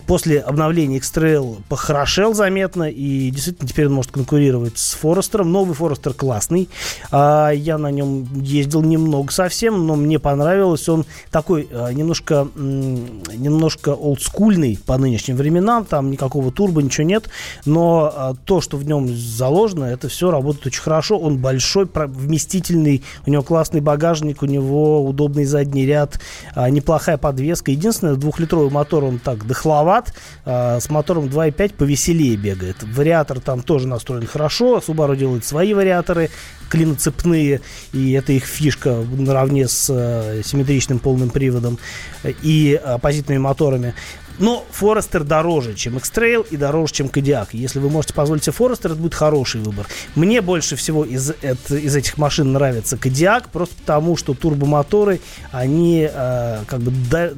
после 0.06 0.40
обновления 0.40 0.98
X-Trail 0.98 1.62
похорошел 1.70 2.34
заметно, 2.34 2.90
и 2.90 3.30
действительно 3.32 3.68
теперь 3.68 3.88
он 3.88 3.94
может 3.94 4.12
конкурировать 4.12 4.78
с 4.78 4.94
Форестером. 4.94 5.52
Новый 5.52 5.76
Форестер 5.76 6.14
классный. 6.14 6.70
А, 7.12 7.52
Я 7.52 7.78
на 7.78 7.92
нем 7.92 8.28
ездил 8.42 8.82
немного 8.82 9.32
совсем, 9.32 9.86
но 9.86 9.96
мне 9.96 10.20
понравилось. 10.20 10.88
Он 10.90 11.06
такой 11.32 11.68
э, 11.70 11.94
немножко, 11.94 12.48
немножко 12.56 13.94
олдскульный 13.94 14.80
по 14.86 14.98
нынешним 14.98 15.36
временам. 15.36 15.86
Там 15.86 16.12
никакого 16.12 16.52
турбо, 16.52 16.82
ничего 16.82 17.06
нет. 17.06 17.30
Но 17.66 18.12
а, 18.14 18.36
то, 18.46 18.62
что 18.62 18.78
в 18.78 18.86
нем 18.86 19.08
заложено, 19.08 19.86
это 19.86 20.10
все 20.10 20.32
работает 20.32 20.68
очень 20.68 20.82
хорошо. 20.82 21.18
Он 21.18 21.38
большой, 21.38 21.88
вместительный, 21.94 23.04
у 23.26 23.32
него 23.32 23.44
классный 23.44 23.82
багажник, 23.82 24.44
у 24.44 24.46
него 24.46 25.06
удобный 25.06 25.46
задний 25.46 25.86
ряд, 25.86 26.20
а, 26.56 26.70
неплохая 26.70 27.18
подвеска. 27.18 27.72
Единственное, 27.72 28.16
двухлитровый 28.16 28.70
мотор, 28.70 29.04
он 29.04 29.20
так 29.20 29.46
дохловат, 29.78 30.14
а, 30.46 30.80
с 30.80 30.90
мотором 30.90 31.26
2.5 31.28 31.74
повеселее 31.76 32.36
бегает. 32.36 32.78
Вариатор 32.82 33.40
там 33.40 33.62
тоже 33.62 33.88
настроен 33.88 34.26
хорошо, 34.26 34.80
Subaru 34.80 35.16
делает 35.16 35.46
свои 35.46 35.74
вариаторы, 35.74 36.30
клиноцепные, 36.70 37.62
и 37.94 38.12
это 38.12 38.34
их 38.34 38.46
фишка 38.46 39.04
наравне 39.18 39.68
с 39.68 39.88
э, 39.90 40.42
симметричным 40.44 41.00
полным 41.00 41.30
приводом 41.30 41.80
э, 42.24 42.34
и 42.42 42.74
оппозитными 42.74 43.38
моторами. 43.38 43.94
Но 44.40 44.64
Форестер 44.72 45.24
дороже, 45.24 45.74
чем 45.74 45.98
X-Trail 45.98 46.46
и 46.52 46.58
дороже, 46.58 46.94
чем 46.94 47.10
Кодиак. 47.10 47.54
Если 47.54 47.80
вы 47.80 47.90
можете 47.90 48.14
позволить 48.14 48.44
себе 48.44 48.54
Форестер, 48.54 48.92
это 48.92 49.00
будет 49.02 49.16
хороший 49.16 49.62
выбор. 49.62 49.88
Мне 50.16 50.42
больше 50.42 50.76
всего 50.76 51.04
из, 51.06 51.32
эт- 51.32 51.76
из 51.76 51.96
этих 51.96 52.18
машин 52.20 52.52
нравится 52.54 52.98
Кодиак, 52.98 53.50
просто 53.50 53.76
потому, 53.76 54.16
что 54.16 54.34
турбомоторы, 54.36 55.22
они 55.52 56.08
э, 56.12 56.60
как 56.68 56.82
бы 56.82 56.92
да- 57.10 57.32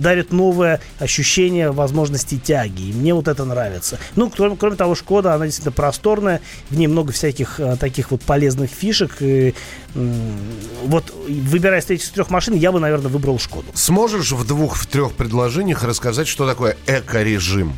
дарят 0.00 0.32
новое 0.32 0.80
ощущение 0.98 1.70
возможности 1.70 2.38
тяги. 2.38 2.90
И 2.90 2.92
мне 2.92 3.14
вот 3.14 3.28
это 3.28 3.44
нравится. 3.44 3.98
Ну, 4.16 4.30
кроме, 4.30 4.56
кроме 4.56 4.76
того, 4.76 4.94
Шкода, 4.94 5.34
она 5.34 5.44
действительно 5.46 5.72
просторная, 5.72 6.40
в 6.70 6.76
ней 6.76 6.86
много 6.86 7.12
всяких 7.12 7.60
э, 7.60 7.76
таких 7.76 8.10
вот 8.10 8.22
полезных 8.22 8.70
фишек. 8.70 9.16
И, 9.20 9.54
м, 9.94 10.36
вот, 10.84 11.14
выбирая 11.28 11.80
из 11.80 11.90
этих 11.90 12.10
трех 12.10 12.30
машин, 12.30 12.54
я 12.54 12.72
бы, 12.72 12.80
наверное, 12.80 13.10
выбрал 13.10 13.38
Шкоду. 13.38 13.66
Сможешь 13.74 14.32
в 14.32 14.46
двух-трех 14.46 15.12
предложениях 15.12 15.84
рассказать, 15.84 16.26
что 16.26 16.46
такое 16.46 16.76
эко-режим? 16.86 17.74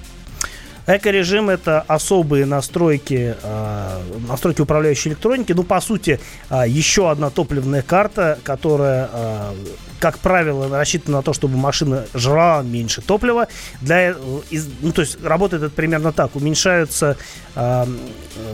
Эко-режим 0.86 1.48
это 1.48 1.80
особые 1.82 2.44
настройки, 2.44 3.36
э, 3.40 4.02
настройки 4.28 4.62
управляющей 4.62 5.10
электроники. 5.10 5.52
Ну, 5.52 5.62
по 5.62 5.80
сути, 5.80 6.18
э, 6.50 6.64
еще 6.66 7.10
одна 7.10 7.30
топливная 7.30 7.82
карта, 7.82 8.38
которая, 8.42 9.08
э, 9.12 9.52
как 10.02 10.18
правило, 10.18 10.68
рассчитана 10.76 11.18
на 11.18 11.22
то, 11.22 11.32
чтобы 11.32 11.56
машина 11.56 12.06
жрала 12.12 12.62
меньше 12.64 13.00
топлива. 13.02 13.46
Для, 13.80 14.10
э, 14.10 14.14
ну, 14.80 14.90
то 14.90 15.02
есть 15.02 15.22
работает 15.22 15.62
это 15.62 15.72
примерно 15.72 16.10
так. 16.12 16.34
Уменьшаются, 16.34 17.16
э, 17.54 17.86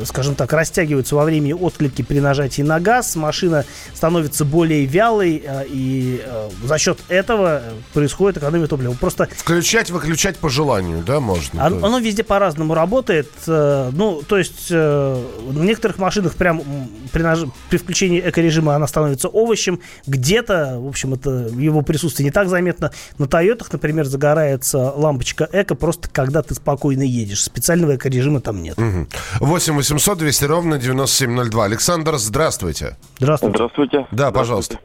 э, 0.01 0.05
скажем 0.05 0.35
так, 0.35 0.53
растягиваются 0.53 1.17
во 1.17 1.25
времени 1.25 1.55
отклики 1.55 2.03
при 2.03 2.21
нажатии 2.21 2.61
на 2.61 2.81
газ. 2.81 3.17
Машина 3.17 3.65
становится 3.95 4.45
более 4.45 4.85
вялой, 4.85 5.43
э, 5.43 5.65
и 5.71 6.21
э, 6.23 6.51
за 6.65 6.77
счет 6.77 6.99
этого 7.09 7.63
происходит 7.95 8.37
экономия 8.37 8.67
топлива. 8.67 8.93
Просто 8.93 9.27
Включать, 9.35 9.91
выключать 9.91 10.37
по 10.37 10.51
желанию, 10.51 11.03
да, 11.03 11.19
можно? 11.19 11.65
оно, 11.65 11.87
оно 11.87 11.99
везде 11.99 12.25
по-разному 12.25 12.75
работает. 12.75 13.31
э, 13.47 13.91
Ну, 13.95 14.21
то 14.29 14.37
есть 14.37 14.67
э, 14.71 15.25
на 15.51 15.63
некоторых 15.63 15.97
машинах 15.97 16.35
прям 16.35 16.61
при, 17.11 17.23
наж- 17.23 17.51
при 17.71 17.79
включении 17.79 18.21
эко-режима 18.21 18.75
она 18.75 18.87
становится 18.87 19.29
овощем. 19.29 19.81
Где-то, 20.07 20.77
в 20.79 20.87
общем, 20.87 21.15
это 21.15 21.38
его 21.47 21.83
присутствие 21.83 22.25
не 22.25 22.31
так 22.31 22.49
заметно. 22.49 22.91
На 23.19 23.27
Тойотах, 23.27 23.73
например, 23.73 24.05
загорается 24.05 24.93
лампочка 24.93 25.49
эко 25.53 25.75
просто 25.75 26.09
когда 26.11 26.43
ты 26.43 26.55
спокойно 26.55 27.03
едешь. 27.03 27.43
Специального 27.43 27.97
эко-режима 27.97 28.41
там 28.41 28.63
нет. 28.63 28.77
8 29.41 29.75
800 29.75 30.19
200 30.19 30.45
ровно 30.45 30.79
9702. 30.79 31.65
Александр, 31.65 32.17
здравствуйте. 32.17 32.97
Здравствуйте. 33.19 33.57
Здравствуйте. 33.57 34.07
Да, 34.11 34.31
пожалуйста. 34.31 34.79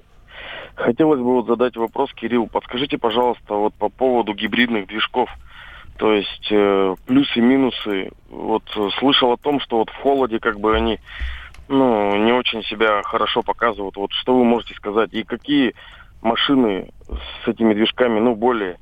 Хотелось 0.75 1.19
бы 1.19 1.35
вот 1.35 1.47
задать 1.47 1.75
вопрос, 1.77 2.11
Кирилл. 2.13 2.47
Подскажите, 2.47 2.97
пожалуйста, 2.97 3.53
вот 3.53 3.73
по 3.75 3.89
поводу 3.89 4.33
гибридных 4.33 4.87
движков. 4.87 5.29
То 5.97 6.13
есть 6.13 6.47
э, 6.51 6.95
плюсы, 7.05 7.39
минусы. 7.39 8.09
Вот 8.29 8.63
э, 8.75 8.89
слышал 8.99 9.31
о 9.31 9.37
том, 9.37 9.59
что 9.59 9.77
вот 9.77 9.89
в 9.89 9.95
холоде 10.01 10.39
как 10.39 10.59
бы 10.59 10.75
они 10.75 10.99
ну, 11.67 12.17
не 12.17 12.31
очень 12.31 12.63
себя 12.63 13.01
хорошо 13.03 13.43
показывают. 13.43 13.95
Вот 13.95 14.11
что 14.11 14.35
вы 14.35 14.43
можете 14.43 14.73
сказать? 14.75 15.13
И 15.13 15.23
какие 15.23 15.75
машины 16.23 16.89
с 17.43 17.47
этими 17.47 17.73
движками, 17.73 18.19
ну, 18.19 18.35
более 18.35 18.77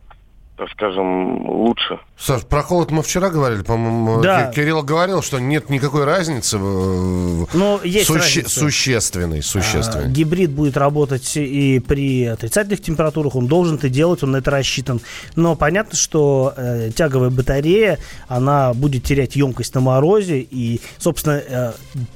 скажем, 0.74 1.48
лучше. 1.50 2.00
Саш, 2.18 2.44
про 2.44 2.62
холод 2.62 2.92
мы 2.92 3.02
вчера 3.02 3.30
говорили, 3.30 3.62
по-моему. 3.64 4.22
Да. 4.22 4.52
Кирилл 4.54 4.84
говорил, 4.84 5.22
что 5.22 5.40
нет 5.40 5.70
никакой 5.70 6.06
разницы. 6.06 6.58
Ну, 6.58 7.80
есть 7.84 8.08
суще- 8.08 8.42
разница. 8.42 8.60
Существенной, 8.60 9.42
существенной. 9.42 10.06
А, 10.06 10.10
гибрид 10.10 10.52
будет 10.52 10.78
работать 10.78 11.36
и 11.36 11.80
при 11.80 12.26
отрицательных 12.26 12.82
температурах, 12.82 13.36
он 13.36 13.48
должен 13.48 13.76
это 13.76 13.90
делать, 13.90 14.22
он 14.24 14.32
на 14.32 14.38
это 14.38 14.52
рассчитан. 14.52 15.02
Но 15.36 15.56
понятно, 15.56 15.96
что 15.98 16.54
э, 16.56 16.92
тяговая 16.96 17.30
батарея, 17.30 17.98
она 18.28 18.74
будет 18.74 19.04
терять 19.04 19.36
емкость 19.36 19.74
на 19.76 19.82
морозе, 19.82 20.40
и, 20.42 20.82
собственно, 20.98 21.42
э, 21.48 21.74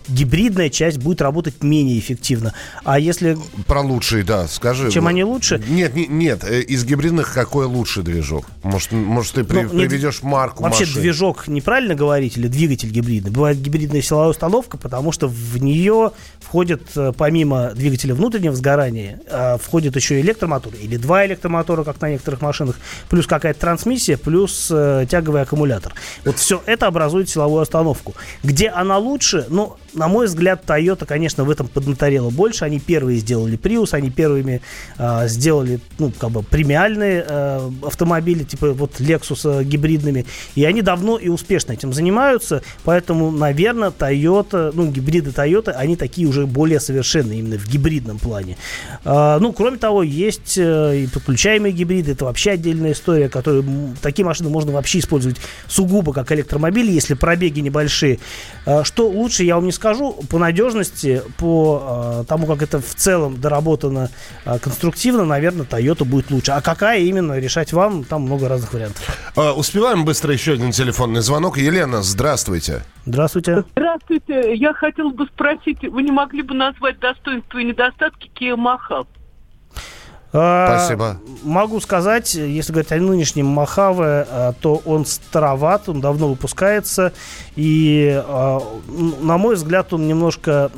гибридная 0.07 0.69
часть 0.69 0.99
будет 0.99 1.21
работать 1.21 1.63
менее 1.63 1.97
эффективно. 1.97 2.53
А 2.83 2.99
если... 2.99 3.37
Про 3.65 3.81
лучшие, 3.81 4.23
да, 4.23 4.47
скажи. 4.47 4.91
Чем 4.91 5.07
они 5.07 5.23
лучше? 5.23 5.63
Нет, 5.67 5.95
не- 5.95 6.07
нет, 6.07 6.43
э, 6.43 6.61
из 6.61 6.85
гибридных 6.85 7.33
какой 7.33 7.65
лучший 7.65 8.03
движок? 8.03 8.34
Может, 8.63 8.91
может 8.91 9.33
ты 9.33 9.43
при- 9.43 9.61
Ну, 9.61 9.73
не- 9.73 9.85
приведешь 9.87 10.23
марку 10.23 10.63
Вообще 10.63 10.81
машины? 10.85 11.01
движок 11.01 11.47
неправильно 11.47 11.95
говорить 11.95 12.37
или 12.37 12.47
двигатель 12.47 12.89
гибридный. 12.89 13.31
Бывает 13.31 13.61
гибридная 13.61 14.01
силовая 14.01 14.29
установка, 14.29 14.77
потому 14.77 15.11
что 15.11 15.27
в 15.27 15.57
нее 15.61 16.11
входит 16.39 16.83
э, 16.95 17.11
помимо 17.17 17.71
двигателя 17.75 18.15
внутреннего 18.15 18.55
сгорания, 18.55 19.19
э, 19.27 19.57
входит 19.61 19.95
еще 19.95 20.19
электромотор 20.21 20.73
или 20.81 20.97
два 20.97 21.25
электромотора, 21.25 21.83
как 21.83 22.01
на 22.01 22.09
некоторых 22.11 22.41
машинах, 22.41 22.77
плюс 23.09 23.27
какая-то 23.27 23.59
трансмиссия, 23.59 24.17
плюс 24.17 24.69
э, 24.71 25.05
тяговый 25.09 25.41
аккумулятор. 25.41 25.93
Вот 26.25 26.37
все 26.37 26.61
это 26.65 26.87
образует 26.87 27.29
силовую 27.29 27.61
установку. 27.61 28.15
Где 28.43 28.69
она 28.69 28.97
лучше? 28.97 29.45
Ну, 29.49 29.75
на 29.93 30.07
мой 30.07 30.25
взгляд, 30.27 30.63
Toyota, 30.65 31.05
конечно, 31.05 31.43
в 31.43 31.49
этом 31.49 31.67
поднаторела 31.67 32.29
больше. 32.29 32.65
Они 32.65 32.79
первые 32.79 33.19
сделали 33.19 33.57
Prius, 33.57 33.93
они 33.93 34.09
первыми 34.09 34.61
э, 34.97 35.27
сделали, 35.27 35.79
ну, 35.99 36.11
как 36.17 36.31
бы 36.31 36.43
премиальные 36.43 37.25
э, 37.27 37.71
автомобили, 37.83 38.15
типа 38.33 38.73
вот 38.73 38.99
Lexus 38.99 39.61
э, 39.61 39.63
гибридными. 39.63 40.25
И 40.55 40.65
они 40.65 40.81
давно 40.81 41.17
и 41.17 41.29
успешно 41.29 41.73
этим 41.73 41.93
занимаются. 41.93 42.61
Поэтому, 42.83 43.31
наверное, 43.31 43.89
Toyota, 43.89 44.71
ну, 44.73 44.91
гибриды 44.91 45.31
Toyota, 45.31 45.71
они 45.71 45.95
такие 45.95 46.27
уже 46.27 46.45
более 46.45 46.79
совершенные 46.79 47.39
именно 47.39 47.57
в 47.57 47.67
гибридном 47.67 48.19
плане. 48.19 48.57
А, 49.03 49.39
ну, 49.39 49.53
кроме 49.53 49.77
того, 49.77 50.03
есть 50.03 50.57
э, 50.57 51.03
и 51.03 51.07
подключаемые 51.07 51.73
гибриды. 51.73 52.13
Это 52.13 52.25
вообще 52.25 52.51
отдельная 52.51 52.93
история, 52.93 53.29
которую 53.29 53.65
такие 54.01 54.25
машины 54.25 54.49
можно 54.49 54.71
вообще 54.71 54.99
использовать 54.99 55.37
сугубо 55.67 56.13
как 56.13 56.31
электромобили, 56.31 56.91
если 56.91 57.13
пробеги 57.13 57.59
небольшие. 57.59 58.19
А, 58.65 58.83
Что 58.83 59.07
лучше, 59.07 59.43
я 59.43 59.55
вам 59.55 59.65
не 59.65 59.71
скажу. 59.71 60.13
По 60.29 60.39
надежности, 60.39 61.21
по 61.37 62.21
э, 62.21 62.25
тому, 62.27 62.47
как 62.47 62.61
это 62.61 62.79
в 62.79 62.95
целом 62.95 63.39
доработано 63.39 64.09
конструктивно, 64.61 65.25
наверное, 65.25 65.65
Toyota 65.65 66.05
будет 66.05 66.31
лучше. 66.31 66.51
А 66.51 66.61
какая 66.61 66.99
именно, 67.01 67.37
решать 67.37 67.73
вам, 67.73 68.04
там 68.05 68.23
много 68.23 68.47
разных 68.47 68.73
вариантов. 68.73 69.03
А, 69.35 69.53
успеваем 69.53 70.05
быстро 70.05 70.33
еще 70.33 70.53
один 70.53 70.71
телефонный 70.71 71.21
звонок. 71.21 71.57
Елена, 71.57 72.01
здравствуйте. 72.01 72.83
Здравствуйте. 73.05 73.63
Здравствуйте. 73.71 74.55
Я 74.55 74.73
хотела 74.73 75.09
бы 75.09 75.25
спросить, 75.25 75.81
вы 75.83 76.03
не 76.03 76.11
могли 76.11 76.41
бы 76.41 76.53
назвать 76.53 76.99
достоинства 76.99 77.59
и 77.59 77.65
недостатки 77.65 78.31
Kia 78.33 78.55
Mahav? 78.55 79.07
А, 80.37 80.79
Спасибо. 80.79 81.17
Могу 81.43 81.79
сказать, 81.79 82.33
если 82.33 82.73
говорить 82.73 82.91
о 82.91 82.97
нынешнем 82.97 83.45
Махаве, 83.45 84.27
а, 84.29 84.53
то 84.59 84.81
он 84.85 85.05
староват, 85.05 85.87
он 85.87 86.01
давно 86.01 86.27
выпускается. 86.27 87.13
И, 87.55 88.21
а, 88.27 88.59
на 89.21 89.37
мой 89.37 89.55
взгляд, 89.55 89.93
он 89.93 90.07
немножко 90.07 90.71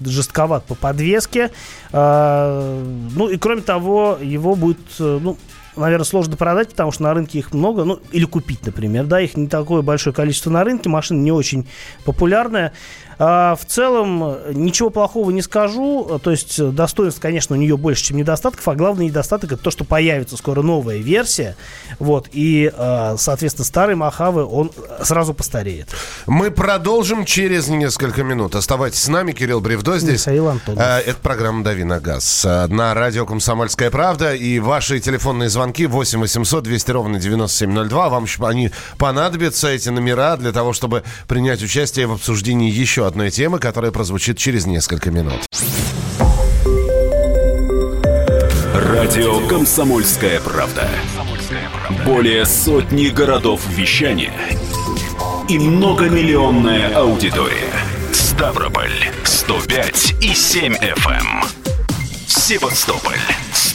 жестковат 0.00 0.64
по 0.64 0.74
подвеске. 0.74 1.50
Ну 1.90 3.28
и 3.30 3.38
кроме 3.38 3.62
того, 3.62 4.18
его 4.20 4.54
будет, 4.54 4.78
э, 4.98 5.18
ну, 5.22 5.38
наверное, 5.78 6.04
сложно 6.04 6.36
продать, 6.36 6.70
потому 6.70 6.92
что 6.92 7.02
на 7.04 7.14
рынке 7.14 7.38
их 7.38 7.52
много, 7.52 7.84
ну, 7.84 8.00
или 8.12 8.24
купить, 8.24 8.64
например, 8.64 9.06
да, 9.06 9.20
их 9.20 9.36
не 9.36 9.48
такое 9.48 9.82
большое 9.82 10.14
количество 10.14 10.50
на 10.50 10.64
рынке, 10.64 10.88
машина 10.88 11.20
не 11.20 11.32
очень 11.32 11.68
популярная. 12.04 12.72
А, 13.20 13.56
в 13.56 13.64
целом, 13.64 14.22
э, 14.22 14.52
ничего 14.54 14.90
плохого 14.90 15.30
не 15.32 15.42
скажу, 15.42 16.20
то 16.22 16.30
есть 16.30 16.58
э, 16.60 16.68
достоинств, 16.68 17.20
конечно, 17.20 17.56
у 17.56 17.58
нее 17.58 17.76
больше, 17.76 18.04
чем 18.04 18.16
недостатков, 18.16 18.66
а 18.68 18.76
главный 18.76 19.06
недостаток 19.06 19.52
это 19.52 19.62
то, 19.62 19.70
что 19.72 19.84
появится 19.84 20.36
скоро 20.36 20.62
новая 20.62 20.98
версия, 20.98 21.56
вот, 21.98 22.28
и, 22.30 22.72
э, 22.72 23.16
соответственно, 23.18 23.64
старый 23.64 23.96
Махавы, 23.96 24.44
он 24.44 24.70
сразу 25.02 25.34
постареет. 25.34 25.88
Мы 26.28 26.52
продолжим 26.52 27.24
через 27.24 27.66
несколько 27.66 28.22
минут. 28.22 28.54
Оставайтесь 28.54 29.02
с 29.02 29.08
нами. 29.08 29.32
Кирилл 29.32 29.60
Бревдо 29.60 29.98
здесь. 29.98 30.20
Михаил 30.26 30.48
Антонов. 30.48 30.82
А, 30.84 31.00
Это 31.00 31.16
программа 31.16 31.64
«Дави 31.64 31.82
на 31.82 31.98
газ». 31.98 32.44
На 32.44 32.94
радио 32.94 33.26
«Комсомольская 33.26 33.90
правда». 33.90 34.34
И 34.34 34.60
ваши 34.60 35.00
телефонные 35.00 35.48
звонки 35.48 35.67
8 35.76 36.20
800 36.20 36.64
200 36.64 36.90
ровно 36.90 37.18
9702. 37.18 38.08
Вам 38.08 38.26
они 38.40 38.70
понадобятся, 38.98 39.68
эти 39.68 39.88
номера, 39.88 40.36
для 40.36 40.52
того, 40.52 40.72
чтобы 40.72 41.02
принять 41.26 41.62
участие 41.62 42.06
в 42.06 42.12
обсуждении 42.12 42.70
еще 42.70 43.06
одной 43.06 43.30
темы, 43.30 43.58
которая 43.58 43.90
прозвучит 43.90 44.38
через 44.38 44.66
несколько 44.66 45.10
минут. 45.10 45.46
Радио 48.74 49.46
«Комсомольская 49.48 50.40
правда». 50.40 50.88
Более 52.04 52.44
сотни 52.44 53.08
городов 53.08 53.60
вещания 53.68 54.32
и 55.48 55.58
многомиллионная 55.58 56.94
аудитория. 56.94 57.72
Ставрополь 58.12 58.92
105 59.24 60.14
и 60.20 60.34
7 60.34 60.74
FM. 60.74 61.46
Севастополь 62.26 63.18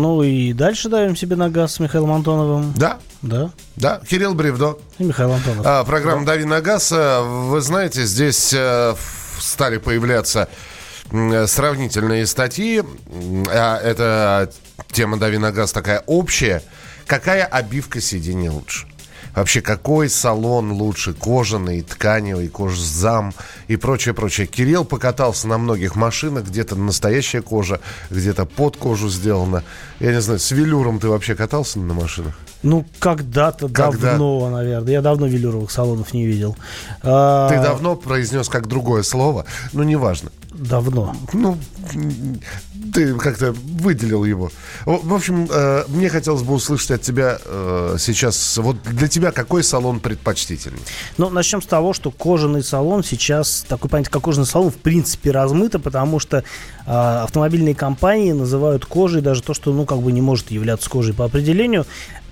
Ну 0.00 0.22
и 0.22 0.54
дальше 0.54 0.88
давим 0.88 1.14
себе 1.14 1.36
на 1.36 1.50
газ 1.50 1.74
с 1.74 1.80
Михаилом 1.80 2.12
Антоновым. 2.12 2.72
Да, 2.74 2.98
Да, 3.20 3.50
да, 3.76 4.00
Кирилл 4.08 4.34
Бревдо. 4.34 4.78
и 4.98 5.04
Михаил 5.04 5.32
Антонов. 5.32 5.66
А, 5.66 5.84
программа 5.84 6.24
«Дави 6.24 6.44
на 6.44 6.62
газ». 6.62 6.90
А, 6.90 7.22
Вы 7.22 7.60
знаете, 7.60 8.04
здесь 8.06 8.52
э, 8.56 8.94
стали 9.38 9.76
появляться 9.76 10.48
м, 11.12 11.46
сравнительные 11.46 12.26
статьи. 12.26 12.82
А, 13.52 13.76
Это 13.78 14.50
тема 14.90 15.18
«Дави 15.18 15.36
на 15.36 15.52
газ» 15.52 15.70
такая 15.72 16.02
общая. 16.06 16.62
Какая 17.06 17.44
обивка 17.44 18.00
сидений 18.00 18.48
лучше? 18.48 18.86
Вообще, 19.34 19.60
какой 19.60 20.08
салон 20.08 20.72
лучше? 20.72 21.12
Кожаный, 21.14 21.82
тканевый, 21.82 22.48
кожзам 22.48 23.32
и 23.68 23.76
прочее, 23.76 24.14
прочее. 24.14 24.46
Кирилл 24.46 24.84
покатался 24.84 25.46
на 25.48 25.58
многих 25.58 25.96
машинах. 25.96 26.46
Где-то 26.46 26.76
настоящая 26.76 27.42
кожа, 27.42 27.80
где-то 28.10 28.44
под 28.44 28.76
кожу 28.76 29.08
сделана. 29.08 29.62
Я 30.00 30.12
не 30.12 30.20
знаю, 30.20 30.40
с 30.40 30.50
велюром 30.50 30.98
ты 30.98 31.08
вообще 31.08 31.34
катался 31.34 31.78
на 31.78 31.94
машинах? 31.94 32.38
Ну, 32.62 32.84
когда-то 32.98 33.68
Когда? 33.68 34.10
давно, 34.10 34.50
наверное. 34.50 34.92
Я 34.92 35.00
давно 35.00 35.26
велюровых 35.26 35.70
салонов 35.70 36.12
не 36.12 36.26
видел. 36.26 36.56
А, 37.02 37.48
Ты 37.48 37.56
давно 37.62 37.96
произнес 37.96 38.48
как 38.48 38.66
другое 38.66 39.02
слово, 39.02 39.46
но 39.72 39.82
неважно. 39.82 40.30
Давно. 40.52 41.14
Ну, 41.32 41.56
ты 42.92 43.14
как-то 43.14 43.52
выделил 43.52 44.24
его. 44.24 44.50
В 44.84 45.14
общем, 45.14 45.48
э, 45.48 45.84
мне 45.88 46.08
хотелось 46.08 46.42
бы 46.42 46.54
услышать 46.54 46.90
от 46.90 47.02
тебя 47.02 47.38
э, 47.44 47.96
сейчас, 47.98 48.58
вот 48.58 48.76
для 48.82 49.06
тебя 49.06 49.30
какой 49.30 49.62
салон 49.62 50.00
предпочтительный? 50.00 50.80
Ну, 51.18 51.30
начнем 51.30 51.62
с 51.62 51.66
того, 51.66 51.92
что 51.92 52.10
кожаный 52.10 52.64
салон 52.64 53.04
сейчас, 53.04 53.64
такой 53.68 53.88
понятие, 53.88 54.10
как 54.10 54.22
кожаный 54.22 54.46
салон, 54.46 54.72
в 54.72 54.76
принципе, 54.76 55.30
размыто, 55.30 55.78
потому 55.78 56.18
что 56.18 56.42
а, 56.86 57.22
автомобильные 57.22 57.76
компании 57.76 58.32
называют 58.32 58.84
кожей 58.84 59.22
даже 59.22 59.42
то, 59.42 59.54
что, 59.54 59.72
ну, 59.72 59.86
как 59.86 60.00
бы 60.00 60.10
не 60.10 60.20
может 60.20 60.50
являться 60.50 60.90
кожей 60.90 61.14
по 61.14 61.24
определению. 61.24 61.86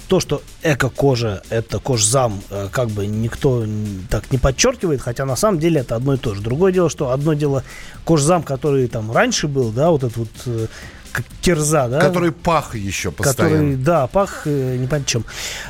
То, 0.08 0.20
что 0.20 0.42
эко-кожа, 0.62 1.42
это 1.50 1.78
кожзам, 1.78 2.40
э, 2.48 2.68
как 2.72 2.88
бы 2.88 3.06
никто 3.06 3.64
так 4.08 4.32
не 4.32 4.38
подчеркивает, 4.38 5.02
хотя 5.02 5.26
на 5.26 5.36
самом 5.36 5.58
деле 5.58 5.82
это 5.82 5.96
одно 5.96 6.14
и 6.14 6.16
то 6.16 6.34
же. 6.34 6.40
Другое 6.40 6.72
дело, 6.72 6.88
что 6.88 7.10
одно 7.10 7.34
дело 7.34 7.62
кожзам, 8.04 8.42
который 8.42 8.88
там 8.88 9.12
раньше 9.12 9.48
был, 9.48 9.70
да, 9.70 9.90
вот 9.90 10.04
этот 10.04 10.16
вот 10.16 10.28
э, 10.46 10.66
кирза, 11.40 11.88
да? 11.88 12.00
Который 12.00 12.32
пах 12.32 12.74
еще 12.74 13.10
постоянно. 13.10 13.56
Который, 13.56 13.76
да, 13.76 14.06
пах, 14.06 14.42
э, 14.46 14.76
не 14.76 14.86
понятно 14.86 15.08
чем. 15.08 15.24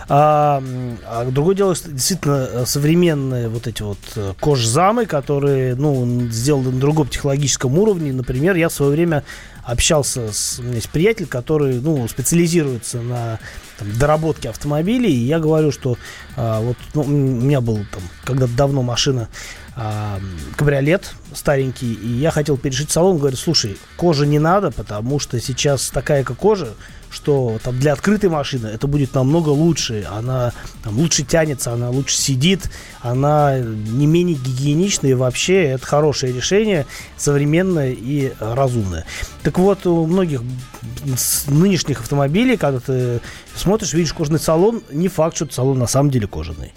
А, 0.08 0.62
а 1.06 1.24
другое 1.30 1.54
дело, 1.54 1.74
что 1.74 1.90
действительно 1.90 2.48
э, 2.50 2.66
современные 2.66 3.48
вот 3.48 3.66
эти 3.66 3.82
вот 3.82 3.98
э, 4.16 4.34
кожзамы, 4.40 5.06
которые, 5.06 5.74
ну, 5.74 6.28
сделаны 6.30 6.70
на 6.70 6.80
другом 6.80 7.08
технологическом 7.08 7.78
уровне. 7.78 8.12
Например, 8.12 8.56
я 8.56 8.68
в 8.68 8.72
свое 8.72 8.92
время 8.92 9.24
общался 9.62 10.32
с... 10.32 10.58
У 10.58 10.62
меня 10.62 10.76
есть 10.76 10.88
приятель, 10.88 11.26
который, 11.26 11.80
ну, 11.80 12.08
специализируется 12.08 13.00
на 13.00 13.38
там, 13.78 13.88
доработке 13.98 14.48
автомобилей. 14.48 15.12
И 15.12 15.26
я 15.26 15.38
говорю, 15.38 15.70
что 15.72 15.98
а, 16.36 16.60
вот 16.60 16.76
ну, 16.94 17.02
у 17.02 17.06
меня 17.06 17.60
был 17.60 17.78
там 17.92 18.02
когда-то 18.24 18.52
давно 18.54 18.82
машина 18.82 19.28
кабриолет 20.56 21.12
старенький, 21.34 21.92
и 21.92 22.08
я 22.08 22.30
хотел 22.30 22.56
перешить 22.56 22.90
салон, 22.90 23.18
говорю, 23.18 23.36
слушай, 23.36 23.78
кожа 23.96 24.26
не 24.26 24.38
надо, 24.38 24.70
потому 24.70 25.20
что 25.20 25.40
сейчас 25.40 25.90
такая 25.90 26.24
как 26.24 26.36
кожа, 26.36 26.74
что 27.10 27.58
там 27.62 27.78
для 27.78 27.92
открытой 27.92 28.28
машины 28.28 28.66
это 28.66 28.86
будет 28.86 29.14
намного 29.14 29.48
лучше. 29.50 30.06
Она 30.10 30.52
там, 30.82 30.98
лучше 30.98 31.22
тянется, 31.22 31.72
она 31.72 31.90
лучше 31.90 32.16
сидит, 32.16 32.70
она 33.00 33.58
не 33.58 34.06
менее 34.06 34.36
гигиеничная 34.36 35.12
и 35.12 35.14
вообще 35.14 35.64
это 35.64 35.86
хорошее 35.86 36.32
решение, 36.32 36.86
современное 37.16 37.92
и 37.92 38.32
разумное. 38.40 39.06
Так 39.42 39.58
вот, 39.58 39.86
у 39.86 40.06
многих 40.06 40.42
нынешних 41.46 42.00
автомобилей, 42.00 42.56
когда 42.56 42.80
ты 42.80 43.20
смотришь, 43.54 43.92
видишь 43.92 44.12
кожаный 44.12 44.40
салон, 44.40 44.82
не 44.90 45.08
факт, 45.08 45.36
что 45.36 45.48
салон 45.50 45.78
на 45.78 45.86
самом 45.86 46.10
деле 46.10 46.26
кожаный. 46.26 46.72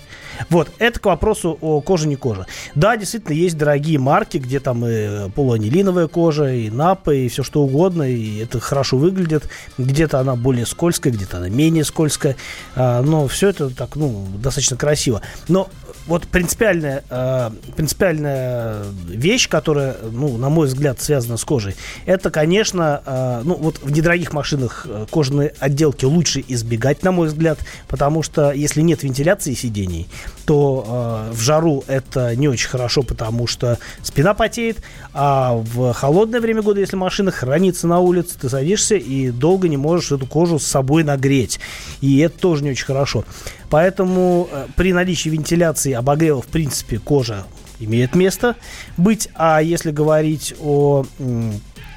Вот, 0.50 0.70
это 0.80 1.00
к 1.00 1.06
вопросу 1.06 1.58
о 1.62 1.82
коже 1.82 2.08
не 2.08 2.16
коже. 2.16 2.46
Да, 2.76 2.98
действительно, 2.98 3.34
есть 3.34 3.58
дорогие 3.58 4.00
марки, 4.00 4.38
где 4.38 4.60
там 4.60 4.86
и 4.86 5.30
полуанилиновая 5.30 6.08
кожа, 6.08 6.54
и 6.54 6.70
напа, 6.70 7.14
и 7.14 7.28
все 7.28 7.44
что 7.44 7.62
угодно, 7.62 8.04
и 8.04 8.40
это 8.40 8.60
хорошо 8.60 8.98
выглядит. 8.98 9.50
Где-то 9.78 10.20
она 10.20 10.36
более 10.36 10.66
скользкая, 10.66 11.14
где-то 11.14 11.38
она 11.38 11.50
менее 11.50 11.84
скользкая, 11.84 12.36
а, 12.76 13.02
но 13.02 13.28
все 13.28 13.50
это 13.50 13.70
так, 13.70 13.96
ну, 13.96 14.28
достаточно 14.38 14.78
красиво. 14.78 15.22
Но 15.48 15.70
вот 16.08 16.28
принципиальная, 16.28 17.04
э, 17.10 17.52
принципиальная 17.76 18.84
вещь, 19.08 19.48
которая, 19.48 19.98
ну, 20.12 20.38
на 20.38 20.50
мой 20.50 20.68
взгляд, 20.68 21.02
связана 21.02 21.38
с 21.38 21.44
кожей, 21.44 21.76
это, 22.06 22.32
конечно, 22.32 23.02
э, 23.06 23.42
ну, 23.44 23.56
вот 23.56 23.80
в 23.82 23.92
недорогих 23.92 24.34
машинах 24.34 24.86
э, 24.90 25.06
кожаные 25.12 25.54
отделки 25.60 26.06
лучше 26.06 26.44
избегать, 26.48 27.04
на 27.04 27.12
мой 27.12 27.28
взгляд, 27.28 27.60
потому 27.88 28.24
что 28.24 28.52
если 28.52 28.82
нет 28.82 29.04
вентиляции 29.04 29.54
сидений, 29.54 30.08
то 30.46 31.30
э, 31.30 31.34
в 31.34 31.40
жару 31.40 31.84
это 31.88 32.36
не 32.36 32.48
очень 32.48 32.70
хорошо, 32.70 33.04
потому 33.04 33.48
что 33.48 33.78
спина 34.02 34.34
потеет, 34.34 34.78
а 35.14 35.54
в 35.56 35.94
холодное 35.94 36.42
время 36.42 36.62
года, 36.62 36.80
если 36.80 36.96
машина 36.96 37.32
хранится 37.32 37.88
на 37.88 38.00
улице, 38.00 38.38
ты 38.40 38.50
садишься 38.50 38.96
и 38.96 39.30
долго 39.32 39.68
не 39.68 39.78
можешь 39.78 40.12
эту 40.12 40.26
кожу 40.26 40.60
с 40.60 40.66
собой 40.66 41.04
нагреть. 41.04 41.60
И 42.02 42.20
это 42.20 42.38
тоже 42.38 42.64
не 42.64 42.72
очень 42.72 42.86
хорошо. 42.86 43.24
Поэтому 43.70 44.50
э, 44.52 44.68
при 44.76 44.94
наличии 44.94 45.30
вентиляции 45.30 45.94
обогрева, 45.94 46.42
в 46.42 46.48
принципе, 46.48 47.00
кожа 47.00 47.46
имеет 47.80 48.16
место 48.16 48.56
быть. 48.98 49.30
А 49.36 49.62
если 49.62 49.92
говорить 49.92 50.54
о 50.62 51.06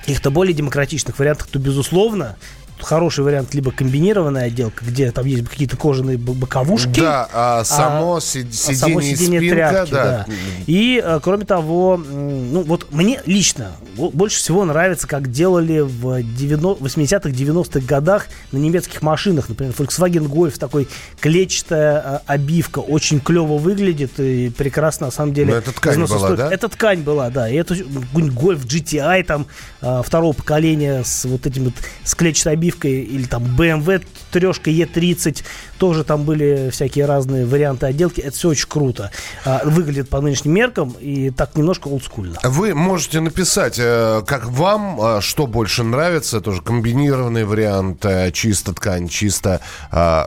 каких-то 0.01 0.31
более 0.31 0.55
демократичных 0.55 1.18
вариантах, 1.18 1.47
то, 1.47 1.59
безусловно, 1.59 2.37
хороший 2.85 3.25
вариант 3.25 3.55
либо 3.55 3.70
комбинированная 3.70 4.44
отделка, 4.44 4.85
где 4.85 5.11
там 5.11 5.27
есть 5.27 5.49
какие-то 5.49 5.77
кожаные 5.77 6.18
боковушки. 6.18 7.01
Да, 7.01 7.29
а 7.33 7.64
само, 7.64 8.16
а, 8.16 8.20
сиденье, 8.20 8.77
само 8.77 9.01
сиденье 9.01 9.40
спинка, 9.40 9.55
тряпки, 9.55 9.90
да. 9.90 10.05
да. 10.05 10.27
И, 10.66 11.03
э, 11.05 11.20
кроме 11.23 11.44
того, 11.44 11.97
ну 11.97 12.62
вот 12.62 12.92
мне 12.92 13.20
лично 13.27 13.73
больше 13.97 14.38
всего 14.38 14.64
нравится, 14.64 15.07
как 15.07 15.31
делали 15.31 15.81
в 15.81 16.20
80-х, 16.20 17.31
90-х 17.31 17.81
годах 17.87 18.27
на 18.53 18.59
немецких 18.59 19.03
машинах. 19.03 19.49
Например, 19.49 19.75
Volkswagen 19.77 20.29
Golf, 20.29 20.59
такой 20.59 20.88
клетчатая 21.20 22.01
э, 22.01 22.18
обивка, 22.27 22.81
очень 22.81 23.20
клево 23.20 23.59
выглядит 23.59 24.18
и 24.18 24.51
прекрасно, 24.51 25.07
на 25.07 25.12
самом 25.12 25.33
деле. 25.33 25.53
Но 25.53 25.59
это 25.59 25.73
ткань 25.73 26.05
была, 26.05 26.18
стоит. 26.18 26.37
да? 26.38 26.53
Это 26.53 26.68
ткань 26.68 27.01
была, 27.01 27.31
да. 27.31 27.49
И 27.49 27.55
это 27.55 27.75
Golf 27.75 28.66
GTI 28.66 29.25
там 29.25 29.47
э, 29.81 30.03
второго 30.05 30.33
поколения 30.33 31.03
с 31.05 31.25
вот 31.25 31.47
этим 31.47 31.64
вот 31.64 31.75
с 32.03 32.14
клетчатой 32.14 32.55
обивкой 32.55 32.73
обивкой, 32.74 33.02
или 33.02 33.26
там 33.26 33.44
BMW 33.44 34.04
трешка 34.30 34.70
E30, 34.70 35.44
тоже 35.78 36.04
там 36.04 36.24
были 36.24 36.70
всякие 36.70 37.06
разные 37.06 37.46
варианты 37.46 37.87
отделки. 37.87 38.20
Это 38.20 38.37
все 38.37 38.48
очень 38.48 38.68
круто. 38.68 39.10
А, 39.44 39.62
выглядит 39.64 40.08
по 40.08 40.20
нынешним 40.20 40.52
меркам 40.52 40.94
и 41.00 41.30
так 41.30 41.56
немножко 41.56 41.88
олдскульно. 41.88 42.38
Вы 42.42 42.74
можете 42.74 43.20
написать, 43.20 43.76
э, 43.78 44.22
как 44.26 44.46
вам, 44.46 45.00
э, 45.00 45.20
что 45.20 45.46
больше 45.46 45.82
нравится. 45.82 46.40
Тоже 46.40 46.62
комбинированный 46.62 47.44
вариант, 47.44 48.04
э, 48.04 48.30
чисто 48.32 48.72
ткань, 48.72 49.08
чисто, 49.08 49.60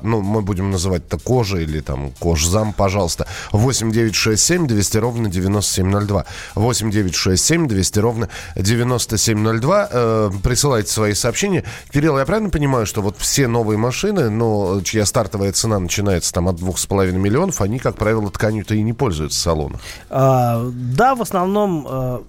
ну, 0.03 0.21
мы 0.21 0.41
будем 0.41 0.71
называть 0.71 1.03
это 1.07 1.17
кожа 1.17 1.57
или 1.57 1.79
там 1.81 2.11
кожзам, 2.19 2.73
пожалуйста. 2.73 3.27
8 3.51 3.91
9 3.91 4.15
6 4.15 4.41
7 4.43 4.67
200 4.67 4.97
ровно 4.97 5.29
9702. 5.29 6.25
8 6.55 6.91
9 6.91 7.15
6 7.15 7.43
7 7.43 7.67
200 7.67 7.99
ровно 7.99 8.29
9702. 8.55 10.31
Присылайте 10.43 10.91
свои 10.91 11.13
сообщения. 11.13 11.63
Кирилл, 11.91 12.17
я 12.17 12.25
правильно 12.27 12.49
понимаю, 12.49 12.85
что 12.85 13.01
вот 13.01 13.17
все 13.17 13.47
новые 13.47 13.77
машины, 13.77 14.29
но 14.29 14.81
чья 14.81 15.05
стартовая 15.05 15.53
цена 15.53 15.79
начинается 15.79 16.33
там 16.33 16.47
от 16.49 16.57
2,5 16.57 17.13
миллионов, 17.13 17.61
они, 17.61 17.79
как 17.79 17.95
правило, 17.95 18.29
тканью-то 18.29 18.75
и 18.75 18.83
не 18.83 18.93
пользуются 18.93 19.39
в 19.39 19.41
салонах? 19.41 19.81
А, 20.09 20.69
да, 20.71 21.15
в 21.15 21.21
основном, 21.21 21.87
а, 21.89 22.23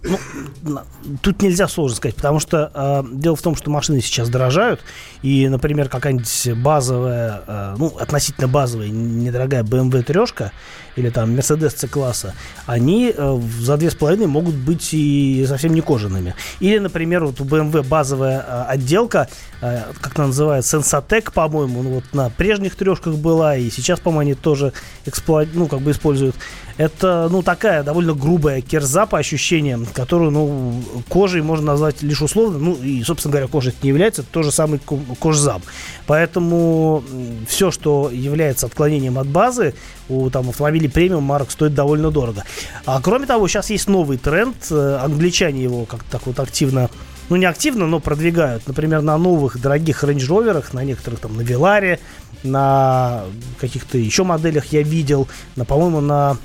ну, 0.62 0.78
тут 1.20 1.42
нельзя 1.42 1.68
сложно 1.68 1.96
сказать, 1.96 2.14
потому 2.14 2.38
что 2.38 2.70
а, 2.72 3.04
дело 3.12 3.34
в 3.36 3.42
том, 3.42 3.56
что 3.56 3.70
машины 3.70 4.00
сейчас 4.00 4.28
дорожают, 4.28 4.80
и, 5.22 5.48
например, 5.48 5.88
какая-нибудь 5.88 6.62
базовая, 6.62 7.42
а, 7.46 7.74
ну, 7.76 7.88
относительно 7.98 8.46
базовая, 8.46 8.88
недорогая 8.88 9.64
BMW 9.64 10.02
трешка 10.02 10.52
или 10.98 11.10
там 11.10 11.34
Mercedes 11.34 11.76
C-класса, 11.76 12.34
они 12.66 13.14
а, 13.16 13.40
за 13.60 13.74
2,5 13.74 14.26
могут 14.26 14.54
быть 14.54 14.92
и 14.92 15.44
совсем 15.46 15.72
не 15.72 15.80
кожаными. 15.80 16.34
Или, 16.60 16.78
например, 16.78 17.24
вот 17.24 17.40
у 17.40 17.44
BMW 17.44 17.82
базовая 17.82 18.44
а, 18.46 18.66
отделка, 18.68 19.28
а, 19.60 19.92
как 20.00 20.18
она 20.18 20.28
называется, 20.28 20.78
Sensatec, 20.78 21.32
по-моему, 21.32 21.82
ну, 21.82 21.90
вот 21.90 22.04
на 22.12 22.30
прежних 22.30 22.74
трешках 22.74 23.14
была, 23.14 23.56
и 23.56 23.70
сейчас, 23.70 24.00
по-моему, 24.00 24.20
они 24.20 24.34
тоже 24.34 24.72
эксплуат... 25.06 25.48
ну, 25.54 25.68
как 25.68 25.80
бы 25.80 25.92
используют. 25.92 26.34
Это, 26.78 27.28
ну, 27.28 27.42
такая 27.42 27.82
довольно 27.82 28.14
грубая 28.14 28.60
кирза 28.60 29.06
по 29.06 29.18
ощущениям, 29.18 29.84
которую, 29.84 30.30
ну, 30.30 30.82
кожей 31.08 31.42
можно 31.42 31.66
назвать 31.66 32.02
лишь 32.02 32.22
условно, 32.22 32.58
ну, 32.58 32.74
и, 32.74 33.02
собственно 33.02 33.32
говоря, 33.32 33.48
кожа 33.48 33.70
это 33.70 33.78
не 33.82 33.88
является, 33.88 34.22
это 34.22 34.30
тоже 34.30 34.52
самый 34.52 34.78
кожзам. 35.18 35.60
Поэтому 36.06 37.02
все, 37.48 37.72
что 37.72 38.10
является 38.12 38.66
отклонением 38.66 39.18
от 39.18 39.26
базы, 39.26 39.74
у 40.08 40.30
там 40.30 40.48
автомобилей 40.48 40.88
премиум 40.88 41.24
марок 41.24 41.50
стоит 41.50 41.74
довольно 41.74 42.10
дорого. 42.10 42.44
А 42.86 43.00
кроме 43.00 43.26
того, 43.26 43.48
сейчас 43.48 43.70
есть 43.70 43.88
новый 43.88 44.18
тренд, 44.18 44.56
э, 44.70 44.98
англичане 45.02 45.62
его 45.62 45.84
как-то 45.84 46.10
так 46.10 46.26
вот 46.26 46.40
активно 46.40 46.90
ну 47.28 47.36
не 47.36 47.44
активно, 47.44 47.86
но 47.86 48.00
продвигают. 48.00 48.66
Например, 48.66 49.02
на 49.02 49.18
новых 49.18 49.60
дорогих 49.60 50.02
Range 50.02 50.16
Rover, 50.16 50.64
на 50.72 50.84
некоторых 50.84 51.20
там 51.20 51.36
на 51.36 51.42
Веларе, 51.42 52.00
на 52.42 53.24
каких-то 53.60 53.98
еще 53.98 54.24
моделях 54.24 54.66
я 54.66 54.82
видел, 54.82 55.28
на, 55.56 55.64
по-моему, 55.64 56.00
на 56.00 56.36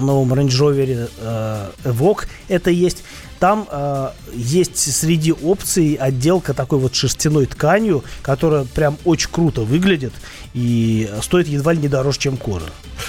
новом 0.00 0.32
Range 0.32 0.48
Rover 0.48 1.10
э, 1.18 1.70
Evoque 1.84 2.26
это 2.48 2.70
есть. 2.70 3.04
Там 3.38 3.66
э, 3.68 4.10
есть 4.34 4.76
среди 4.76 5.32
опций 5.32 5.94
отделка 5.94 6.54
такой 6.54 6.78
вот 6.78 6.94
шерстяной 6.94 7.46
тканью, 7.46 8.04
которая 8.22 8.64
прям 8.64 8.96
очень 9.04 9.30
круто 9.30 9.62
выглядит 9.62 10.12
и 10.54 11.10
стоит 11.22 11.48
едва 11.48 11.72
ли 11.72 11.80
не 11.80 11.88
дороже, 11.88 12.20
чем 12.20 12.36
кожа. 12.36 12.66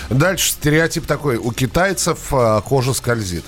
Дальше 0.09 0.49
стереотип 0.51 1.05
такой. 1.05 1.37
У 1.37 1.51
китайцев 1.51 2.33
э, 2.33 2.61
кожа 2.65 2.93
скользит. 2.93 3.43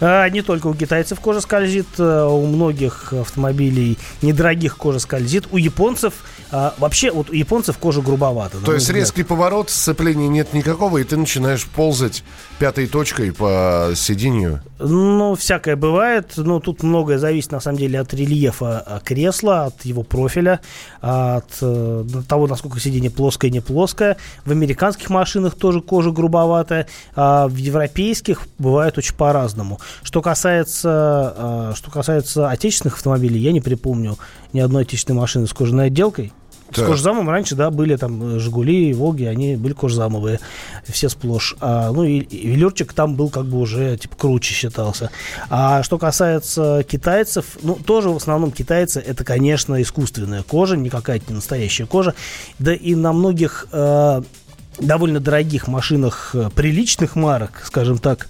А, 0.00 0.28
не 0.30 0.42
только 0.42 0.66
у 0.68 0.74
китайцев 0.74 1.20
кожа 1.20 1.40
скользит, 1.40 1.86
э, 1.98 2.24
у 2.24 2.46
многих 2.46 3.12
автомобилей 3.12 3.98
недорогих 4.22 4.76
кожа 4.76 4.98
скользит. 4.98 5.46
У 5.50 5.58
японцев 5.58 6.14
а, 6.52 6.74
вообще 6.78 7.10
вот 7.10 7.30
у 7.30 7.32
японцев 7.32 7.78
кожа 7.78 8.00
грубовата. 8.00 8.58
То 8.64 8.72
есть 8.72 8.86
взгляд. 8.86 9.02
резкий 9.02 9.22
поворот, 9.22 9.70
сцепления 9.70 10.28
нет 10.28 10.52
никакого, 10.52 10.98
и 10.98 11.04
ты 11.04 11.16
начинаешь 11.16 11.64
ползать 11.66 12.24
пятой 12.58 12.86
точкой 12.86 13.32
по 13.32 13.92
сиденью. 13.94 14.60
Ну, 14.78 15.34
всякое 15.36 15.76
бывает. 15.76 16.32
Но 16.36 16.58
тут 16.58 16.82
многое 16.82 17.18
зависит, 17.18 17.52
на 17.52 17.60
самом 17.60 17.78
деле, 17.78 18.00
от 18.00 18.12
рельефа 18.14 18.80
а, 18.80 19.00
кресла, 19.00 19.66
от 19.66 19.84
его 19.84 20.02
профиля, 20.02 20.60
от 21.00 21.58
э, 21.60 22.04
того, 22.28 22.46
насколько 22.46 22.80
сиденье 22.80 23.10
плоское, 23.10 23.50
не 23.50 23.60
плоское. 23.60 24.16
В 24.44 24.50
американских 24.50 25.10
машинах 25.10 25.54
тоже 25.54 25.80
кожа 25.80 26.10
грубоватая, 26.10 26.88
а 27.14 27.46
в 27.46 27.56
европейских 27.56 28.42
бывает 28.58 28.98
очень 28.98 29.14
по-разному. 29.14 29.78
Что 30.02 30.22
касается, 30.22 30.90
а, 30.92 31.72
что 31.76 31.90
касается 31.90 32.48
отечественных 32.48 32.96
автомобилей, 32.96 33.38
я 33.38 33.52
не 33.52 33.60
припомню 33.60 34.18
ни 34.52 34.60
одной 34.60 34.82
отечественной 34.82 35.20
машины 35.20 35.46
с 35.46 35.52
кожаной 35.52 35.86
отделкой. 35.86 36.32
С 36.72 36.82
кожзамом 36.82 37.28
раньше, 37.28 37.54
да, 37.54 37.70
были 37.70 37.96
там 37.96 38.36
э, 38.36 38.38
Жигули, 38.38 38.92
Волги, 38.92 39.24
они 39.24 39.56
были 39.56 39.72
кожзамовые, 39.72 40.40
все 40.88 41.08
сплошь. 41.08 41.56
А, 41.60 41.90
ну 41.90 42.04
и, 42.04 42.18
и 42.18 42.48
велюрчик 42.48 42.92
там 42.92 43.14
был 43.14 43.28
как 43.30 43.46
бы 43.46 43.58
уже 43.58 43.96
типа 43.96 44.16
круче 44.16 44.54
считался. 44.54 45.10
А 45.48 45.82
что 45.82 45.98
касается 45.98 46.84
китайцев, 46.88 47.58
ну 47.62 47.74
тоже 47.74 48.10
в 48.10 48.16
основном 48.16 48.52
китайцы 48.52 49.00
это, 49.00 49.24
конечно, 49.24 49.80
искусственная 49.82 50.42
кожа, 50.42 50.76
не 50.76 50.90
какая-то 50.90 51.26
не 51.28 51.36
настоящая 51.36 51.86
кожа. 51.86 52.14
Да 52.58 52.72
и 52.72 52.94
на 52.94 53.12
многих 53.12 53.66
э, 53.72 54.22
довольно 54.78 55.20
дорогих 55.20 55.68
машинах 55.68 56.30
э, 56.34 56.50
приличных 56.54 57.16
марок, 57.16 57.62
скажем 57.64 57.98
так, 57.98 58.28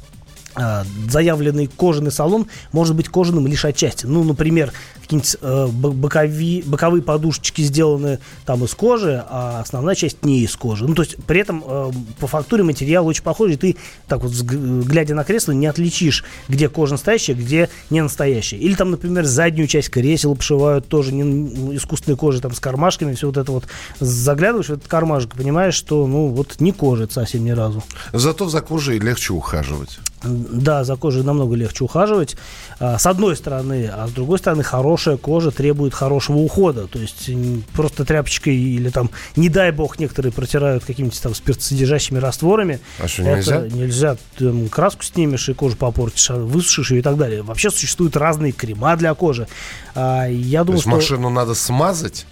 заявленный 1.09 1.67
кожаный 1.67 2.13
салон 2.13 2.47
может 2.73 2.95
быть 2.97 3.09
кожаным 3.09 3.47
лишь 3.47 3.65
отчасти. 3.65 4.07
Ну, 4.07 4.25
например, 4.25 4.73
какие-нибудь 5.03 5.37
э, 5.41 5.67
бо- 5.73 5.91
бокови- 5.91 6.63
боковые 6.65 7.03
подушечки 7.03 7.63
сделаны 7.63 8.19
там 8.47 8.65
из 8.65 8.75
кожи, 8.75 9.25
а 9.29 9.61
основная 9.61 9.95
часть 9.95 10.25
не 10.25 10.41
из 10.41 10.55
кожи. 10.57 10.87
Ну, 10.87 10.95
то 10.95 11.03
есть 11.03 11.17
при 11.27 11.41
этом 11.41 11.65
э, 11.67 11.91
по 12.19 12.27
фактуре 12.27 12.63
материал 12.63 13.07
очень 13.07 13.23
похожий, 13.23 13.57
ты 13.57 13.77
так 14.07 14.23
вот, 14.23 14.33
глядя 14.33 15.15
на 15.15 15.25
кресло, 15.25 15.53
не 15.53 15.67
отличишь, 15.67 16.25
где 16.49 16.69
кожа 16.69 16.93
настоящая, 16.93 17.35
где 17.35 17.69
не 17.91 18.03
настоящая. 18.03 18.59
Или 18.59 18.75
там, 18.75 18.91
например, 18.91 19.25
заднюю 19.25 19.67
часть 19.67 19.91
кресел 19.91 20.33
обшивают 20.33 20.87
тоже 20.89 21.13
не, 21.13 21.77
искусственной 21.77 22.17
кожей, 22.17 22.41
там 22.41 22.55
с 22.55 22.61
кармашками, 22.61 23.15
все 23.15 23.27
вот 23.27 23.37
это 23.37 23.51
вот. 23.53 23.65
Заглядываешь 23.99 24.69
в 24.69 24.73
этот 24.73 24.89
кармашек, 24.89 25.35
понимаешь, 25.35 25.75
что, 25.75 26.07
ну, 26.07 26.29
вот 26.29 26.61
не 26.61 26.73
кожа 26.73 27.09
совсем 27.11 27.45
ни 27.45 27.51
разу. 27.51 27.83
Зато 28.13 28.49
за 28.49 28.61
кожей 28.61 28.99
легче 28.99 29.33
ухаживать. 29.33 29.99
Да, 30.23 30.85
за 30.85 30.97
кожей 30.97 31.23
намного 31.23 31.55
легче 31.57 31.85
ухаживать. 31.85 32.37
а, 32.79 32.99
С 32.99 33.07
одной 33.07 33.37
стороны, 33.37 33.91
а 33.93 34.07
с 34.07 34.11
другой 34.11 34.39
стороны, 34.39 34.63
хорошая 34.63 35.17
кожа 35.17 35.51
требует 35.51 35.95
хорошего 35.95 36.37
ухода. 36.39 36.87
То 36.89 36.99
есть 36.99 37.31
просто 37.73 38.05
тряпочкой 38.05 38.55
или 38.55 38.91
там, 38.91 39.11
не 39.37 39.49
дай 39.49 39.71
бог, 39.73 39.99
некоторые 39.99 40.33
протирают 40.33 40.85
какими-то 40.85 41.21
там 41.23 41.35
спиртосодержащими 41.35 42.19
растворами. 42.19 42.81
А 42.99 43.09
что, 43.09 43.23
Это 43.23 43.37
нельзя? 43.37 43.77
нельзя. 43.77 44.17
Ты 44.37 44.47
м, 44.47 44.69
краску 44.69 45.03
снимешь 45.05 45.49
и 45.49 45.55
кожу 45.55 45.77
попортишь, 45.77 46.31
а 46.31 46.37
высушишь 46.37 46.91
ее 46.91 46.99
и 46.99 47.03
так 47.03 47.17
далее. 47.17 47.43
Вообще 47.43 47.71
существуют 47.71 48.17
разные 48.17 48.53
крема 48.53 48.97
для 48.97 49.15
кожи. 49.15 49.49
А, 49.95 50.27
Я 50.27 50.61
То 50.61 50.67
думаю, 50.67 50.77
есть 50.77 50.83
что... 50.83 50.91
машину 50.91 51.31
надо 51.31 51.55
смазать? 51.55 52.27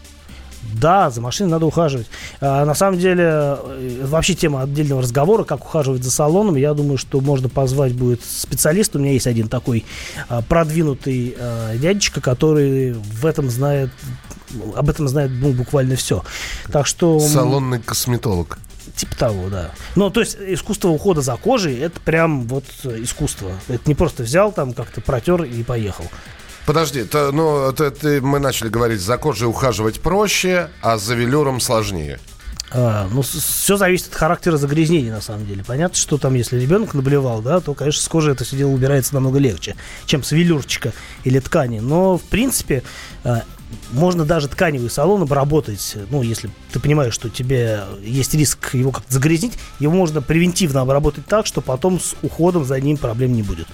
Да, 0.74 1.10
за 1.10 1.20
машиной 1.20 1.50
надо 1.50 1.66
ухаживать. 1.66 2.06
А, 2.40 2.64
на 2.64 2.74
самом 2.74 2.98
деле, 2.98 3.24
э, 3.24 4.04
вообще 4.04 4.34
тема 4.34 4.62
отдельного 4.62 5.02
разговора, 5.02 5.44
как 5.44 5.64
ухаживать 5.64 6.02
за 6.02 6.10
салоном, 6.10 6.56
я 6.56 6.74
думаю, 6.74 6.98
что 6.98 7.20
можно 7.20 7.48
позвать 7.48 7.94
будет 7.94 8.20
специалиста. 8.24 8.98
У 8.98 9.00
меня 9.00 9.12
есть 9.12 9.26
один 9.26 9.48
такой 9.48 9.84
а, 10.28 10.42
продвинутый 10.42 11.34
а, 11.38 11.76
дядечка, 11.76 12.20
который 12.20 12.92
в 12.92 13.26
этом 13.26 13.50
знает, 13.50 13.90
об 14.74 14.88
этом 14.88 15.08
знает 15.08 15.30
ну, 15.32 15.52
буквально 15.52 15.96
все. 15.96 16.24
Так 16.70 16.86
что... 16.86 17.18
Салонный 17.20 17.80
косметолог. 17.80 18.58
Типа 18.96 19.16
того, 19.16 19.48
да. 19.48 19.70
Ну, 19.94 20.10
то 20.10 20.20
есть 20.20 20.36
искусство 20.40 20.88
ухода 20.88 21.20
за 21.20 21.36
кожей, 21.36 21.78
это 21.78 22.00
прям 22.00 22.48
вот 22.48 22.64
искусство. 22.84 23.52
Это 23.68 23.82
не 23.86 23.94
просто 23.94 24.24
взял 24.24 24.50
там, 24.50 24.72
как-то 24.72 25.00
протер 25.00 25.44
и 25.44 25.62
поехал. 25.62 26.04
Подожди, 26.68 27.04
то, 27.04 27.32
ну, 27.32 27.70
это, 27.70 27.90
ты- 27.90 28.20
мы 28.20 28.40
начали 28.40 28.68
говорить, 28.68 29.00
за 29.00 29.16
кожей 29.16 29.48
ухаживать 29.48 30.02
проще, 30.02 30.68
а 30.82 30.98
за 30.98 31.14
велюром 31.14 31.60
сложнее. 31.60 32.20
А, 32.70 33.08
ну, 33.10 33.22
все 33.22 33.78
зависит 33.78 34.08
от 34.08 34.14
характера 34.14 34.58
загрязнений, 34.58 35.10
на 35.10 35.22
самом 35.22 35.46
деле. 35.46 35.64
Понятно, 35.66 35.96
что 35.96 36.18
там, 36.18 36.34
если 36.34 36.60
ребенок 36.60 36.92
наблевал, 36.92 37.40
да, 37.40 37.60
то, 37.60 37.72
конечно, 37.72 38.02
с 38.02 38.08
кожи 38.08 38.32
это 38.32 38.44
все 38.44 38.54
дело 38.54 38.68
убирается 38.68 39.14
намного 39.14 39.38
легче, 39.38 39.76
чем 40.04 40.22
с 40.22 40.30
велюрчика 40.32 40.92
или 41.24 41.38
ткани. 41.40 41.78
Но, 41.78 42.18
в 42.18 42.22
принципе, 42.24 42.82
а, 43.24 43.44
можно 43.92 44.24
даже 44.24 44.48
тканевый 44.48 44.90
салон 44.90 45.22
обработать. 45.22 45.96
Ну, 46.10 46.22
если 46.22 46.50
ты 46.72 46.80
понимаешь, 46.80 47.14
что 47.14 47.28
тебе 47.28 47.84
есть 48.02 48.34
риск 48.34 48.74
его 48.74 48.90
как-то 48.90 49.12
загрязнить, 49.12 49.54
его 49.78 49.92
можно 49.92 50.22
превентивно 50.22 50.80
обработать 50.82 51.26
так, 51.26 51.46
что 51.46 51.60
потом 51.60 52.00
с 52.00 52.14
уходом 52.22 52.64
за 52.64 52.78
ним 52.80 52.96
проблем 52.96 53.32
не 53.32 53.42
будет. 53.42 53.66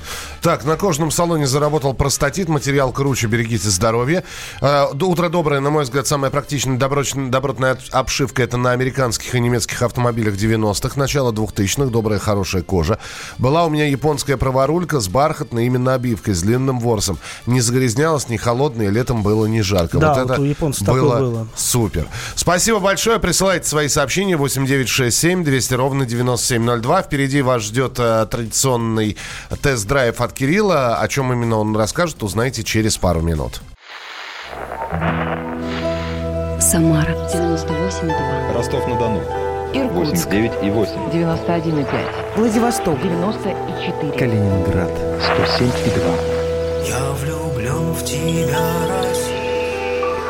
Так, 0.42 0.64
на 0.64 0.76
кожном 0.76 1.10
салоне 1.10 1.46
заработал 1.46 1.94
простатит, 1.94 2.48
материал 2.48 2.92
круче, 2.92 3.26
берегите 3.26 3.68
здоровье. 3.68 4.24
Э, 4.60 4.86
утро 5.00 5.28
доброе, 5.28 5.60
на 5.60 5.70
мой 5.70 5.84
взгляд, 5.84 6.06
самая 6.06 6.30
практичная 6.30 6.78
добротная 6.78 7.72
от- 7.72 7.90
обшивка 7.90 8.42
это 8.42 8.56
на 8.56 8.72
американских 8.72 9.34
и 9.34 9.40
немецких 9.40 9.82
автомобилях 9.82 10.34
90-х, 10.34 10.98
начало 10.98 11.32
2000-х, 11.32 11.90
добрая, 11.90 12.18
хорошая 12.18 12.62
кожа. 12.62 12.98
Была 13.38 13.64
у 13.64 13.70
меня 13.70 13.86
японская 13.86 14.36
праворулька 14.36 15.00
с 15.00 15.08
бархатной 15.08 15.66
именно 15.66 15.94
обивкой, 15.94 16.34
с 16.34 16.42
длинным 16.42 16.78
ворсом. 16.80 17.18
Не 17.46 17.60
загрязнялась, 17.60 18.28
не 18.28 18.38
холодная, 18.38 18.90
летом 18.90 19.22
было 19.22 19.46
не 19.46 19.62
жарко. 19.62 19.98
Да, 20.06 20.24
вот 20.24 20.38
у 20.38 20.44
японцев 20.44 20.86
такое 20.86 21.02
было. 21.02 21.46
Супер. 21.56 22.06
Спасибо 22.34 22.78
большое. 22.80 23.18
Присылайте 23.18 23.66
свои 23.68 23.88
сообщения 23.88 24.36
8967 24.36 25.44
200 25.44 25.74
ровно 25.74 26.06
9702. 26.06 27.02
Впереди 27.02 27.42
вас 27.42 27.62
ждет 27.62 27.98
э, 27.98 28.26
традиционный 28.30 29.16
тест-драйв 29.62 30.20
от 30.20 30.32
Кирилла. 30.32 30.96
О 30.96 31.08
чем 31.08 31.32
именно 31.32 31.58
он 31.58 31.76
расскажет, 31.76 32.22
узнаете 32.22 32.62
через 32.62 32.96
пару 32.96 33.20
минут. 33.20 33.60
Самара 36.60 37.12
98,2. 37.32 38.54
Ростов-на-Дону. 38.54 39.22
Иркутск 39.74 40.26
89 40.26 40.52
и 40.62 40.70
8. 40.70 40.92
91,5. 41.12 42.36
Владивосток 42.36 43.00
94. 43.02 44.12
Калининград. 44.18 44.90
107 45.20 45.66
и 45.86 45.90
2. 45.90 46.44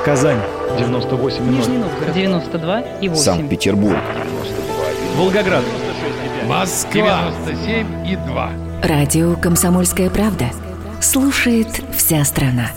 Казань. 0.05 0.39
98 0.79 1.49
и 1.49 1.67
0. 1.67 1.79
Новгород 1.79 2.15
92 2.15 2.81
и 3.01 3.09
8. 3.09 3.23
Санкт-Петербург. 3.23 3.97
Волгоград. 5.17 5.65
Москва 6.47 7.33
97 7.47 8.07
и 8.07 8.17
2. 8.17 8.51
Радио 8.83 9.35
«Комсомольская 9.37 10.11
правда». 10.11 10.51
Слушает 11.01 11.69
вся 11.97 12.23
страна. 12.25 12.71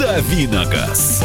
Давиногаз. 0.00 1.22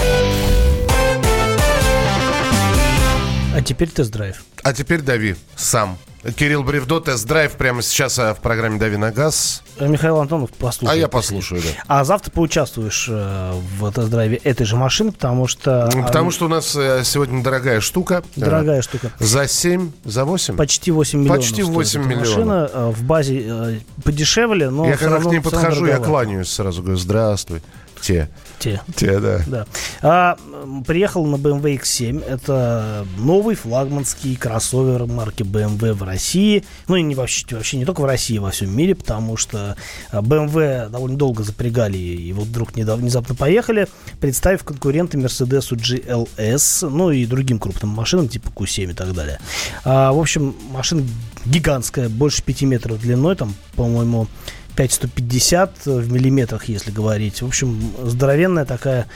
А 3.57 3.61
теперь 3.63 3.89
тест-драйв. 3.89 4.43
А 4.61 4.71
теперь 4.71 5.01
дави 5.01 5.35
сам. 5.55 5.97
Кирилл 6.35 6.61
Бревдо, 6.63 6.99
тест-драйв 6.99 7.53
прямо 7.53 7.81
сейчас 7.81 8.19
э, 8.19 8.35
в 8.35 8.37
программе 8.37 8.77
«Дави 8.77 8.97
на 8.97 9.11
газ». 9.11 9.63
Э, 9.79 9.87
Михаил 9.87 10.17
Антонов 10.19 10.51
А 10.59 10.63
послушает. 10.63 10.99
я 11.01 11.07
послушаю, 11.07 11.61
да. 11.63 11.69
А 11.87 12.03
завтра 12.03 12.29
поучаствуешь 12.29 13.07
э, 13.09 13.53
в 13.79 13.91
тест-драйве 13.91 14.37
этой 14.37 14.63
же 14.65 14.75
машины, 14.75 15.11
потому 15.11 15.47
что... 15.47 15.85
А, 15.85 15.89
Потому 16.03 16.29
что 16.29 16.45
у 16.45 16.49
нас 16.49 16.75
э, 16.75 17.01
сегодня 17.03 17.41
дорогая 17.41 17.81
штука. 17.81 18.23
Дорогая 18.35 18.83
штука. 18.83 19.11
За 19.17 19.47
7, 19.47 19.91
за 20.05 20.23
8? 20.25 20.55
Почти 20.55 20.91
8 20.91 21.19
миллионов. 21.19 21.37
Почти 21.39 21.63
стоит 21.63 21.75
8 21.75 21.99
эта 22.01 22.09
миллионов. 22.09 22.27
Машина 22.37 22.91
в 22.91 23.03
базе 23.03 23.81
подешевле, 24.03 24.69
но 24.69 24.87
я 24.87 24.97
когда 24.97 25.15
равно- 25.15 25.29
к 25.29 25.33
ней 25.33 25.39
подхожу, 25.39 25.87
я 25.87 25.97
кланяюсь 25.97 26.49
сразу, 26.51 26.83
говорю, 26.83 26.97
здравствуй. 26.99 27.63
Те. 28.01 28.29
Те. 28.59 28.81
Те, 28.95 29.19
да. 29.19 29.41
Да. 29.45 29.65
А, 30.01 30.37
приехал 30.85 31.25
на 31.25 31.35
BMW 31.35 31.79
X7. 31.79 32.23
Это 32.25 33.05
новый 33.17 33.55
флагманский 33.55 34.35
кроссовер 34.35 35.05
марки 35.05 35.43
BMW 35.43 35.93
в 35.93 36.03
России. 36.03 36.63
Ну 36.87 36.95
и 36.95 37.03
не 37.03 37.13
вообще, 37.15 37.45
вообще 37.51 37.77
не 37.77 37.85
только 37.85 38.01
в 38.01 38.05
России, 38.05 38.37
а 38.39 38.41
во 38.41 38.51
всем 38.51 38.75
мире, 38.75 38.95
потому 38.95 39.37
что 39.37 39.75
а, 40.11 40.21
BMW 40.21 40.89
довольно 40.89 41.17
долго 41.17 41.43
запрягали 41.43 41.97
и 41.97 42.33
вот 42.33 42.47
вдруг 42.47 42.75
недав- 42.75 42.99
внезапно 42.99 43.35
поехали, 43.35 43.87
представив 44.19 44.63
конкуренты 44.63 45.17
Mercedes 45.17 45.71
GLS, 45.71 46.89
ну 46.89 47.11
и 47.11 47.25
другим 47.25 47.59
крупным 47.59 47.89
машинам 47.91 48.27
типа 48.27 48.49
Q7 48.49 48.91
и 48.91 48.93
так 48.93 49.13
далее. 49.13 49.39
А, 49.83 50.11
в 50.11 50.19
общем, 50.19 50.55
машина 50.71 51.03
гигантская, 51.45 52.09
больше 52.09 52.41
5 52.43 52.63
метров 52.63 52.99
длиной, 52.99 53.35
там, 53.35 53.53
по-моему, 53.75 54.27
5150 54.77 55.85
в 55.85 56.11
миллиметрах, 56.11 56.65
если 56.65 56.91
говорить. 56.91 57.41
В 57.41 57.47
общем, 57.47 57.91
здоровенная 58.03 58.63
такая 58.63 59.07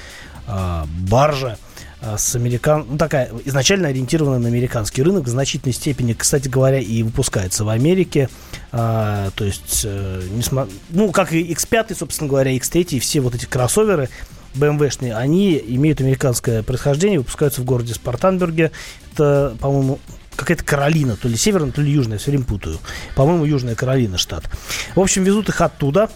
а, 0.48 0.88
баржа 1.08 1.58
а, 2.02 2.18
с 2.18 2.36
американ... 2.36 2.88
ну, 2.90 2.98
такая 2.98 3.30
изначально 3.46 3.90
ориентированная 3.90 4.40
на 4.40 4.48
американский 4.48 5.04
рынок, 5.04 5.26
в 5.26 5.30
значительной 5.30 5.74
степени, 5.74 6.14
кстати 6.14 6.48
говоря, 6.48 6.80
и 6.80 7.04
выпускается 7.04 7.64
в 7.64 7.70
Америке. 7.70 8.28
А, 8.72 9.30
то 9.36 9.46
есть, 9.46 9.82
э, 9.84 10.24
несма- 10.36 10.70
ну, 10.90 11.12
как 11.12 11.32
и 11.32 11.54
X5, 11.54 11.96
собственно 11.96 12.28
говоря, 12.28 12.56
X3, 12.58 12.96
и 12.96 13.00
все 13.00 13.22
вот 13.22 13.36
эти 13.36 13.46
кроссоверы 13.46 14.10
BMW-шные, 14.56 15.14
они 15.14 15.64
имеют 15.64 16.02
американское 16.02 16.64
происхождение, 16.64 17.20
выпускаются 17.20 17.62
в 17.62 17.66
городе 17.66 17.94
Спартанберге. 17.94 18.72
Это, 19.14 19.56
по-моему, 19.60 20.00
какая-то 20.42 20.64
Каролина, 20.64 21.16
то 21.16 21.28
ли 21.28 21.38
северная, 21.38 21.72
то 21.72 21.82
ли 21.82 21.92
южная, 21.92 22.18
все 22.18 22.32
время 22.32 22.46
путаю. 22.46 22.80
По-моему, 23.16 23.46
Южная 23.46 23.76
Каролина 23.76 24.18
штат. 24.18 24.44
В 24.96 25.00
общем, 25.00 25.24
везут 25.24 25.50
их 25.50 25.62
оттуда. 25.62 26.10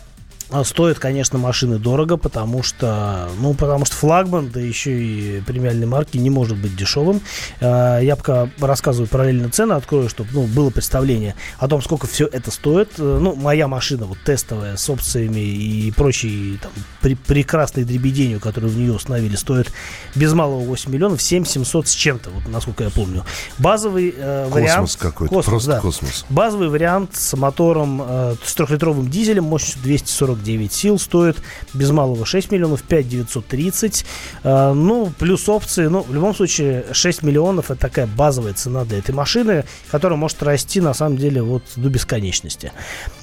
А 0.51 0.63
Стоят, 0.63 0.99
конечно, 0.99 1.39
машины 1.39 1.79
дорого, 1.79 2.17
потому 2.17 2.62
что, 2.62 3.29
ну, 3.39 3.53
потому 3.55 3.84
что 3.86 3.95
флагман, 3.95 4.49
да 4.49 4.60
еще 4.60 4.91
и 4.91 5.41
премиальной 5.41 5.88
марки 5.88 6.17
не 6.17 6.29
может 6.29 6.55
быть 6.58 6.75
дешевым. 6.75 7.19
А, 7.62 7.99
Я 7.99 8.15
пока 8.15 8.47
рассказываю 8.60 9.08
параллельно 9.10 9.49
цены, 9.49 9.73
открою, 9.73 10.08
чтобы 10.08 10.29
ну, 10.34 10.43
было 10.43 10.69
представление 10.69 11.36
о 11.58 11.67
том, 11.67 11.81
сколько 11.81 12.05
все 12.05 12.27
это 12.27 12.51
стоит. 12.51 12.91
Э, 12.99 13.17
Ну, 13.19 13.36
моя 13.36 13.67
машина 13.67 14.05
вот 14.05 14.19
тестовая 14.23 14.77
с 14.77 14.88
опциями 14.89 15.39
и 15.39 15.91
прочей 15.91 16.60
там, 16.62 16.71
при- 17.01 17.15
прекрасной 17.15 17.84
дребеденью, 17.84 18.39
которую 18.39 18.71
в 18.71 18.77
нее 18.77 18.93
установили, 18.93 19.36
стоит 19.36 19.71
без 20.13 20.31
малого 20.34 20.60
8 20.63 20.91
миллионов, 20.91 21.21
7 21.23 21.43
700 21.45 21.88
с 21.88 21.91
чем-то, 21.93 22.29
вот 22.29 22.47
насколько 22.47 22.84
я 22.84 22.91
помню. 22.91 23.25
Базовый 23.58 24.13
э, 24.15 24.47
вариант... 24.49 24.81
Космос 24.81 24.95
какой-то, 24.97 25.41
просто 25.41 25.79
космос. 25.79 26.25
Базовый 26.29 26.69
вариант 26.69 27.15
с 27.15 27.36
мотором, 27.36 28.01
э, 28.05 28.36
с 28.45 28.53
трехлитровым 28.53 29.10
дизелем, 29.10 29.45
мощностью 29.45 29.81
249 30.36 30.74
сил, 30.74 31.00
стоит 31.00 31.38
без 31.74 31.91
малого 31.91 32.26
6 32.26 32.52
миллионов, 32.52 32.84
5 32.84 33.10
930. 33.10 34.06
Э, 34.43 34.74
ну, 34.74 35.12
плюс 35.17 35.48
опции, 35.50 35.88
ну, 35.88 36.02
в 36.02 36.13
любом 36.13 36.36
случае, 36.36 36.86
6 36.91 37.24
миллионов 37.24 37.71
это 37.71 37.80
такая 37.80 38.08
базовая 38.08 38.54
цена 38.54 38.86
для 38.86 39.00
этой 39.00 39.13
машины, 39.13 39.65
которая 39.89 40.17
может 40.17 40.41
расти, 40.43 40.82
на 40.82 40.93
самом 40.93 41.17
деле, 41.17 41.41
вот 41.41 41.63
до 41.76 41.89
бесконечности. 41.89 42.71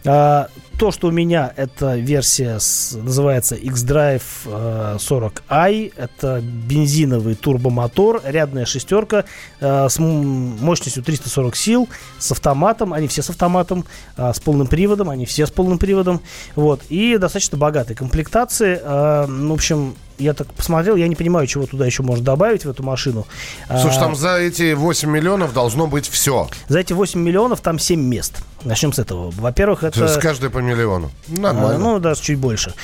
А, 0.05 0.49
то, 0.83 0.91
что 0.91 1.07
у 1.07 1.11
меня, 1.13 1.53
это 1.55 1.95
версия, 1.95 2.59
с- 2.59 2.99
называется 3.01 3.55
X-Drive 3.55 4.23
э, 4.47 4.97
40i. 4.99 5.93
Это 5.97 6.41
бензиновый 6.43 7.37
турбомотор, 7.37 8.21
рядная 8.25 8.65
шестерка 8.65 9.25
э, 9.61 9.89
с 9.89 10.01
мощностью 10.01 11.05
340 11.05 11.55
сил, 11.55 11.89
с 12.19 12.33
автоматом. 12.33 12.93
Они 12.93 13.07
все 13.07 13.23
с 13.23 13.31
автоматом, 13.31 13.85
э, 14.17 14.33
с 14.35 14.41
полным 14.41 14.67
приводом. 14.67 15.09
Они 15.09 15.25
все 15.25 15.47
с 15.47 15.53
полным 15.53 15.79
приводом. 15.79 16.21
Вот. 16.57 16.81
И 16.89 17.17
достаточно 17.17 17.57
богатой 17.57 17.95
комплектации. 17.95 18.81
Э, 18.83 19.27
ну, 19.29 19.51
в 19.51 19.55
общем, 19.55 19.95
я 20.19 20.35
так 20.35 20.53
посмотрел, 20.55 20.97
я 20.97 21.09
не 21.09 21.15
понимаю, 21.17 21.47
чего 21.47 21.67
туда 21.67 21.87
еще 21.87 22.03
можно 22.03 22.25
добавить 22.25 22.65
в 22.65 22.71
эту 22.71 22.83
машину. 22.83 23.27
Слушай, 23.69 23.97
А, 23.97 24.01
там 24.01 24.15
за 24.17 24.37
эти 24.37 24.73
8 24.75 25.11
миллионов 25.11 25.53
должно 25.53 25.87
быть 25.87 26.09
все. 26.09 26.49
За 26.69 26.79
эти 26.79 26.93
8 26.93 27.21
миллионов 27.21 27.61
там 27.61 27.79
7 27.79 28.01
мест. 28.01 28.43
Начнем 28.65 28.93
с 28.93 28.99
этого. 28.99 29.31
Во-первых, 29.31 29.83
это... 29.83 30.07
С 30.07 30.19
каждой 30.19 30.51
по 30.51 30.59
миллиону. 30.59 31.11
Нормально. 31.29 31.75
А, 31.75 31.79
Ну, 31.79 31.99
даже 31.99 32.23
чуть 32.23 32.39
больше. 32.39 32.75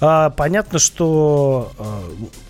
А, 0.00 0.30
понятно, 0.30 0.78
что 0.78 1.72
а, 1.78 2.02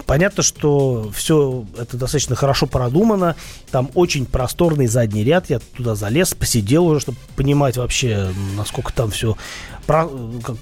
понятно, 0.06 0.42
что 0.42 1.10
все 1.14 1.64
это 1.78 1.96
достаточно 1.98 2.34
хорошо 2.34 2.66
продумано. 2.66 3.36
Там 3.70 3.90
очень 3.94 4.24
просторный 4.24 4.86
задний 4.86 5.22
ряд. 5.22 5.50
Я 5.50 5.58
туда 5.58 5.94
залез, 5.94 6.32
посидел 6.34 6.86
уже, 6.86 7.00
чтобы 7.00 7.18
понимать 7.36 7.76
вообще, 7.76 8.30
насколько 8.56 8.92
там 8.92 9.10
все 9.10 9.36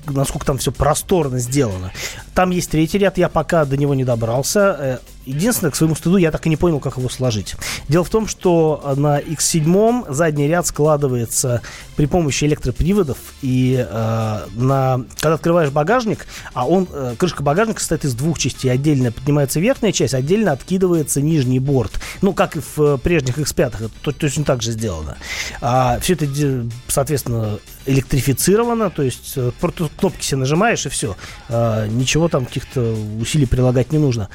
насколько 0.07 0.47
там 0.47 0.59
все 0.59 0.73
просторно 0.73 1.39
сделано. 1.39 1.93
Там 2.35 2.51
есть 2.51 2.71
третий 2.71 2.99
ряд, 2.99 3.19
я 3.19 3.29
пока 3.29 3.65
до 3.65 3.77
него 3.77 3.95
не 3.95 4.05
добрался. 4.05 5.01
Э, 5.27 5.31
Единственное, 5.37 5.71
к 5.71 5.77
своему 5.77 5.95
стыду, 5.95 6.17
я 6.17 6.31
так 6.31 6.47
и 6.47 6.49
не 6.49 6.57
понял, 6.57 6.81
как 6.81 6.97
его 6.97 7.09
сложить. 7.09 7.57
Дело 7.89 8.05
в 8.05 8.11
том, 8.11 8.27
что 8.27 8.95
на 8.97 9.21
X7 9.21 10.13
задний 10.13 10.49
ряд 10.49 10.67
складывается 10.67 11.63
при 11.97 12.07
помощи 12.07 12.45
электроприводов. 12.45 13.19
И 13.43 13.77
э, 13.77 14.47
на, 14.55 15.05
когда 15.21 15.35
открываешь 15.35 15.71
багажник, 15.71 16.27
а 16.55 16.67
он, 16.67 16.89
э, 16.91 17.15
крышка 17.19 17.43
багажника 17.43 17.81
состоит 17.81 18.05
из 18.05 18.15
двух 18.15 18.39
частей. 18.39 18.71
Отдельно 18.71 19.13
поднимается 19.13 19.61
верхняя 19.61 19.93
часть, 19.93 20.15
отдельно 20.15 20.53
откидывается 20.53 21.21
нижний 21.21 21.59
борт. 21.59 21.93
Ну, 22.23 22.33
как 22.33 22.57
и 22.57 22.61
в 22.61 22.79
э, 22.79 22.99
прежних 22.99 23.39
X5, 23.39 23.67
это 23.67 23.91
то- 24.03 24.13
точно 24.13 24.45
так 24.45 24.63
же 24.63 24.73
сделано. 24.73 25.17
А, 25.61 25.99
все 26.01 26.15
это, 26.15 26.27
соответственно, 26.89 27.59
электрифицировано, 27.87 28.91
то 28.91 29.03
есть 29.03 29.33
э, 29.37 29.51
просто 29.61 29.89
кнопки 29.97 30.25
себе 30.25 30.39
нажимаешь 30.39 30.87
и 30.87 30.89
все. 30.89 31.17
ничего 31.49 32.29
там 32.29 32.45
каких-то 32.47 32.97
усилий 33.21 33.47
прилагать 33.47 33.93
не 33.93 33.99
нужно. 33.99 34.29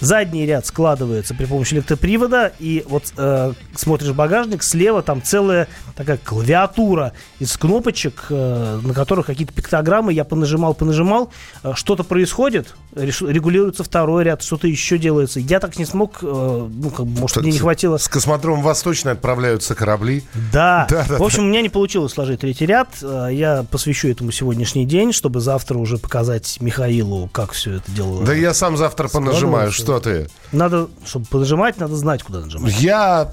Задний 0.00 0.46
ряд 0.46 0.66
складывается 0.66 1.34
при 1.34 1.44
помощи 1.44 1.74
электропривода, 1.74 2.52
и 2.58 2.84
вот 2.88 3.04
э, 3.16 3.52
смотришь 3.74 4.12
багажник, 4.12 4.62
слева 4.62 5.02
там 5.02 5.22
целая 5.22 5.68
такая 5.96 6.18
клавиатура 6.18 7.12
из 7.40 7.56
кнопочек, 7.56 8.26
э, 8.30 8.80
на 8.82 8.94
которых 8.94 9.26
какие-то 9.26 9.52
пиктограммы, 9.52 10.12
я 10.12 10.24
понажимал, 10.24 10.74
понажимал, 10.74 11.30
э, 11.62 11.72
что-то 11.74 12.04
происходит, 12.04 12.74
регулируется 12.94 13.84
второй 13.84 14.24
ряд, 14.24 14.42
что-то 14.42 14.68
еще 14.68 14.98
делается. 14.98 15.40
Я 15.40 15.60
так 15.60 15.78
не 15.78 15.84
смог, 15.84 16.18
э, 16.22 16.26
ну, 16.26 16.90
как 16.90 17.06
бы, 17.06 17.20
может, 17.20 17.34
Так 17.34 17.42
мне 17.42 17.52
не 17.52 17.58
хватило 17.58 17.96
С 17.96 18.08
космодрома 18.08 18.62
Восточный 18.62 19.12
отправляются 19.12 19.74
корабли. 19.74 20.22
да. 20.52 20.86
Да, 20.88 21.04
да, 21.08 21.18
в 21.18 21.22
общем, 21.22 21.44
у 21.44 21.46
меня 21.46 21.60
не 21.62 21.68
получилось 21.68 22.12
сложить 22.12 22.40
третий 22.40 22.66
ряд. 22.66 22.88
Э, 23.02 23.28
Я 23.30 23.64
посвящу 23.70 24.08
этому 24.08 24.30
сегодняшний 24.32 24.84
день, 24.86 25.12
чтобы 25.12 25.40
завтра 25.40 25.76
уже 25.78 25.98
показать 25.98 26.58
Михаилу, 26.60 27.28
как 27.32 27.52
все 27.52 27.74
это 27.74 27.90
дело. 27.90 28.24
Да 28.24 28.34
я 28.34 28.54
сам 28.54 28.76
завтра 28.76 29.08
понажимаю, 29.08 29.70
Складывается. 29.72 29.82
Что 29.88 30.00
ты. 30.00 30.28
Надо, 30.52 30.88
чтобы 31.06 31.24
понажимать, 31.26 31.78
надо 31.78 31.96
знать, 31.96 32.22
куда 32.22 32.40
нажимать. 32.40 32.78
Я... 32.78 33.32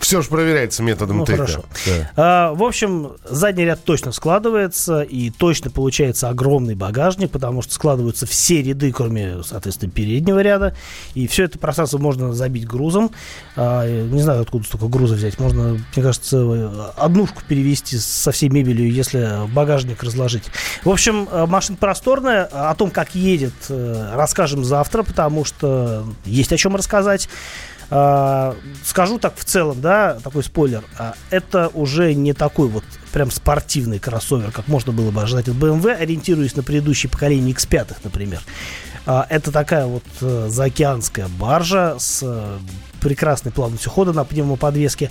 Все 0.00 0.20
же 0.20 0.28
проверяется 0.28 0.82
методом 0.82 1.18
Ну, 1.18 1.24
тыка. 1.24 1.38
хорошо. 1.38 1.64
Да. 1.86 2.10
А, 2.16 2.54
в 2.54 2.62
общем, 2.62 3.12
задний 3.24 3.64
ряд 3.64 3.82
точно 3.82 4.12
складывается, 4.12 5.02
и 5.02 5.30
точно 5.30 5.70
получается 5.70 6.28
огромный 6.28 6.74
багажник, 6.74 7.30
потому 7.30 7.62
что 7.62 7.72
складываются 7.74 8.26
все 8.26 8.62
ряды, 8.62 8.92
кроме, 8.92 9.42
соответственно, 9.42 9.90
переднего 9.90 10.40
ряда. 10.40 10.76
И 11.14 11.26
все 11.26 11.44
это 11.44 11.58
пространство 11.58 11.98
можно 11.98 12.32
забить 12.34 12.66
грузом. 12.66 13.10
А, 13.56 13.86
не 13.88 14.20
знаю, 14.20 14.42
откуда 14.42 14.64
столько 14.64 14.86
груза 14.86 15.14
взять. 15.14 15.40
Можно, 15.40 15.80
мне 15.94 16.02
кажется, 16.02 16.92
однушку 16.96 17.42
перевести 17.48 17.96
со 17.98 18.32
всей 18.32 18.48
мебелью, 18.50 18.92
если 18.92 19.46
багажник 19.52 20.02
разложить. 20.02 20.44
В 20.84 20.90
общем, 20.90 21.26
э, 21.30 21.46
машина 21.46 21.78
просторная. 21.80 22.44
О 22.44 22.74
том, 22.74 22.90
как 22.90 23.14
едет, 23.14 23.54
э, 23.70 24.12
расскажем 24.14 24.64
завтра, 24.64 25.02
потому 25.02 25.44
что 25.44 26.04
есть 26.24 26.52
о 26.52 26.56
чем 26.56 26.76
рассказать. 26.76 27.28
А, 27.88 28.56
скажу 28.84 29.18
так 29.18 29.36
в 29.36 29.44
целом, 29.44 29.80
да, 29.80 30.18
такой 30.22 30.42
спойлер. 30.42 30.82
а, 30.98 31.14
это 31.30 31.68
уже 31.74 32.14
не 32.14 32.32
такой 32.32 32.68
вот 32.68 32.84
прям 33.12 33.30
спортивный 33.30 33.98
кроссовер, 33.98 34.50
как 34.50 34.68
можно 34.68 34.92
было 34.92 35.10
бы 35.10 35.22
ожидать 35.22 35.48
от 35.48 35.54
BMW, 35.54 35.92
ориентируясь 35.92 36.56
на 36.56 36.62
предыдущее 36.62 37.10
поколение 37.10 37.54
X5, 37.54 37.96
например. 38.02 38.40
А, 39.06 39.24
это 39.30 39.52
такая 39.52 39.86
вот 39.86 40.02
э, 40.20 40.48
заокеанская 40.50 41.28
баржа 41.28 41.96
с 41.98 42.58
э, 43.00 43.02
прекрасной 43.02 43.52
плавностью 43.52 43.90
хода 43.90 44.12
на 44.12 44.24
пневмоподвеске. 44.24 45.10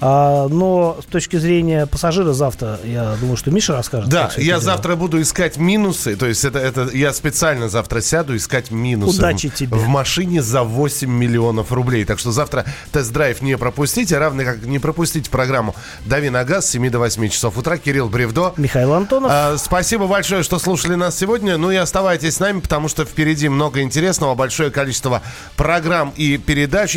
А, 0.00 0.48
но 0.48 0.98
с 1.02 1.06
точки 1.06 1.36
зрения 1.36 1.86
пассажира 1.86 2.32
завтра, 2.32 2.78
я 2.84 3.16
думаю, 3.20 3.36
что 3.36 3.50
Миша 3.50 3.72
расскажет. 3.72 4.08
Да, 4.10 4.30
я 4.36 4.44
дело. 4.44 4.60
завтра 4.60 4.96
буду 4.96 5.20
искать 5.20 5.56
минусы. 5.56 6.16
То 6.16 6.26
есть 6.26 6.44
это, 6.44 6.58
это 6.58 6.88
я 6.92 7.12
специально 7.12 7.68
завтра 7.68 8.00
сяду 8.00 8.36
искать 8.36 8.70
минусы. 8.70 9.18
Удачи 9.18 9.48
в, 9.48 9.54
тебе. 9.54 9.76
В 9.76 9.86
машине 9.86 10.42
за 10.42 10.62
8 10.62 11.10
миллионов 11.10 11.72
рублей. 11.72 12.04
Так 12.04 12.18
что 12.18 12.32
завтра 12.32 12.64
тест-драйв 12.92 13.42
не 13.42 13.56
пропустите, 13.56 14.18
равно 14.18 14.44
как 14.44 14.62
не 14.62 14.78
пропустите 14.78 15.30
программу 15.30 15.74
«Дави 16.04 16.30
на 16.30 16.44
газ» 16.44 16.66
с 16.66 16.70
7 16.70 16.90
до 16.90 16.98
8 16.98 17.28
часов 17.28 17.56
утра. 17.56 17.78
Кирилл 17.78 18.08
Бревдо. 18.08 18.52
Михаил 18.56 18.92
Антонов. 18.94 19.30
А, 19.32 19.56
спасибо 19.58 20.06
большое, 20.06 20.42
что 20.42 20.58
слушали 20.58 20.94
нас 20.94 21.16
сегодня. 21.16 21.56
Ну 21.56 21.70
и 21.70 21.76
оставайтесь 21.76 22.34
с 22.36 22.40
нами, 22.40 22.60
потому 22.60 22.88
что 22.88 23.04
впереди 23.04 23.48
много 23.48 23.82
интересного, 23.82 24.34
большое 24.34 24.70
количество 24.70 25.22
программ 25.56 26.12
и 26.16 26.36
передач 26.36 26.96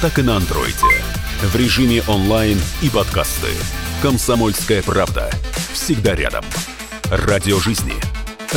так 0.00 0.18
и 0.18 0.22
на 0.22 0.38
Android. 0.38 0.76
В 1.42 1.56
режиме 1.56 2.02
онлайн 2.06 2.60
и 2.82 2.88
подкасты. 2.88 3.48
«Комсомольская 4.02 4.82
правда». 4.82 5.30
Всегда 5.72 6.14
рядом. 6.14 6.44
Радио 7.10 7.58
жизни. 7.58 7.94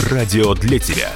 Радио 0.09 0.53
для 0.53 0.79
тебя. 0.79 1.11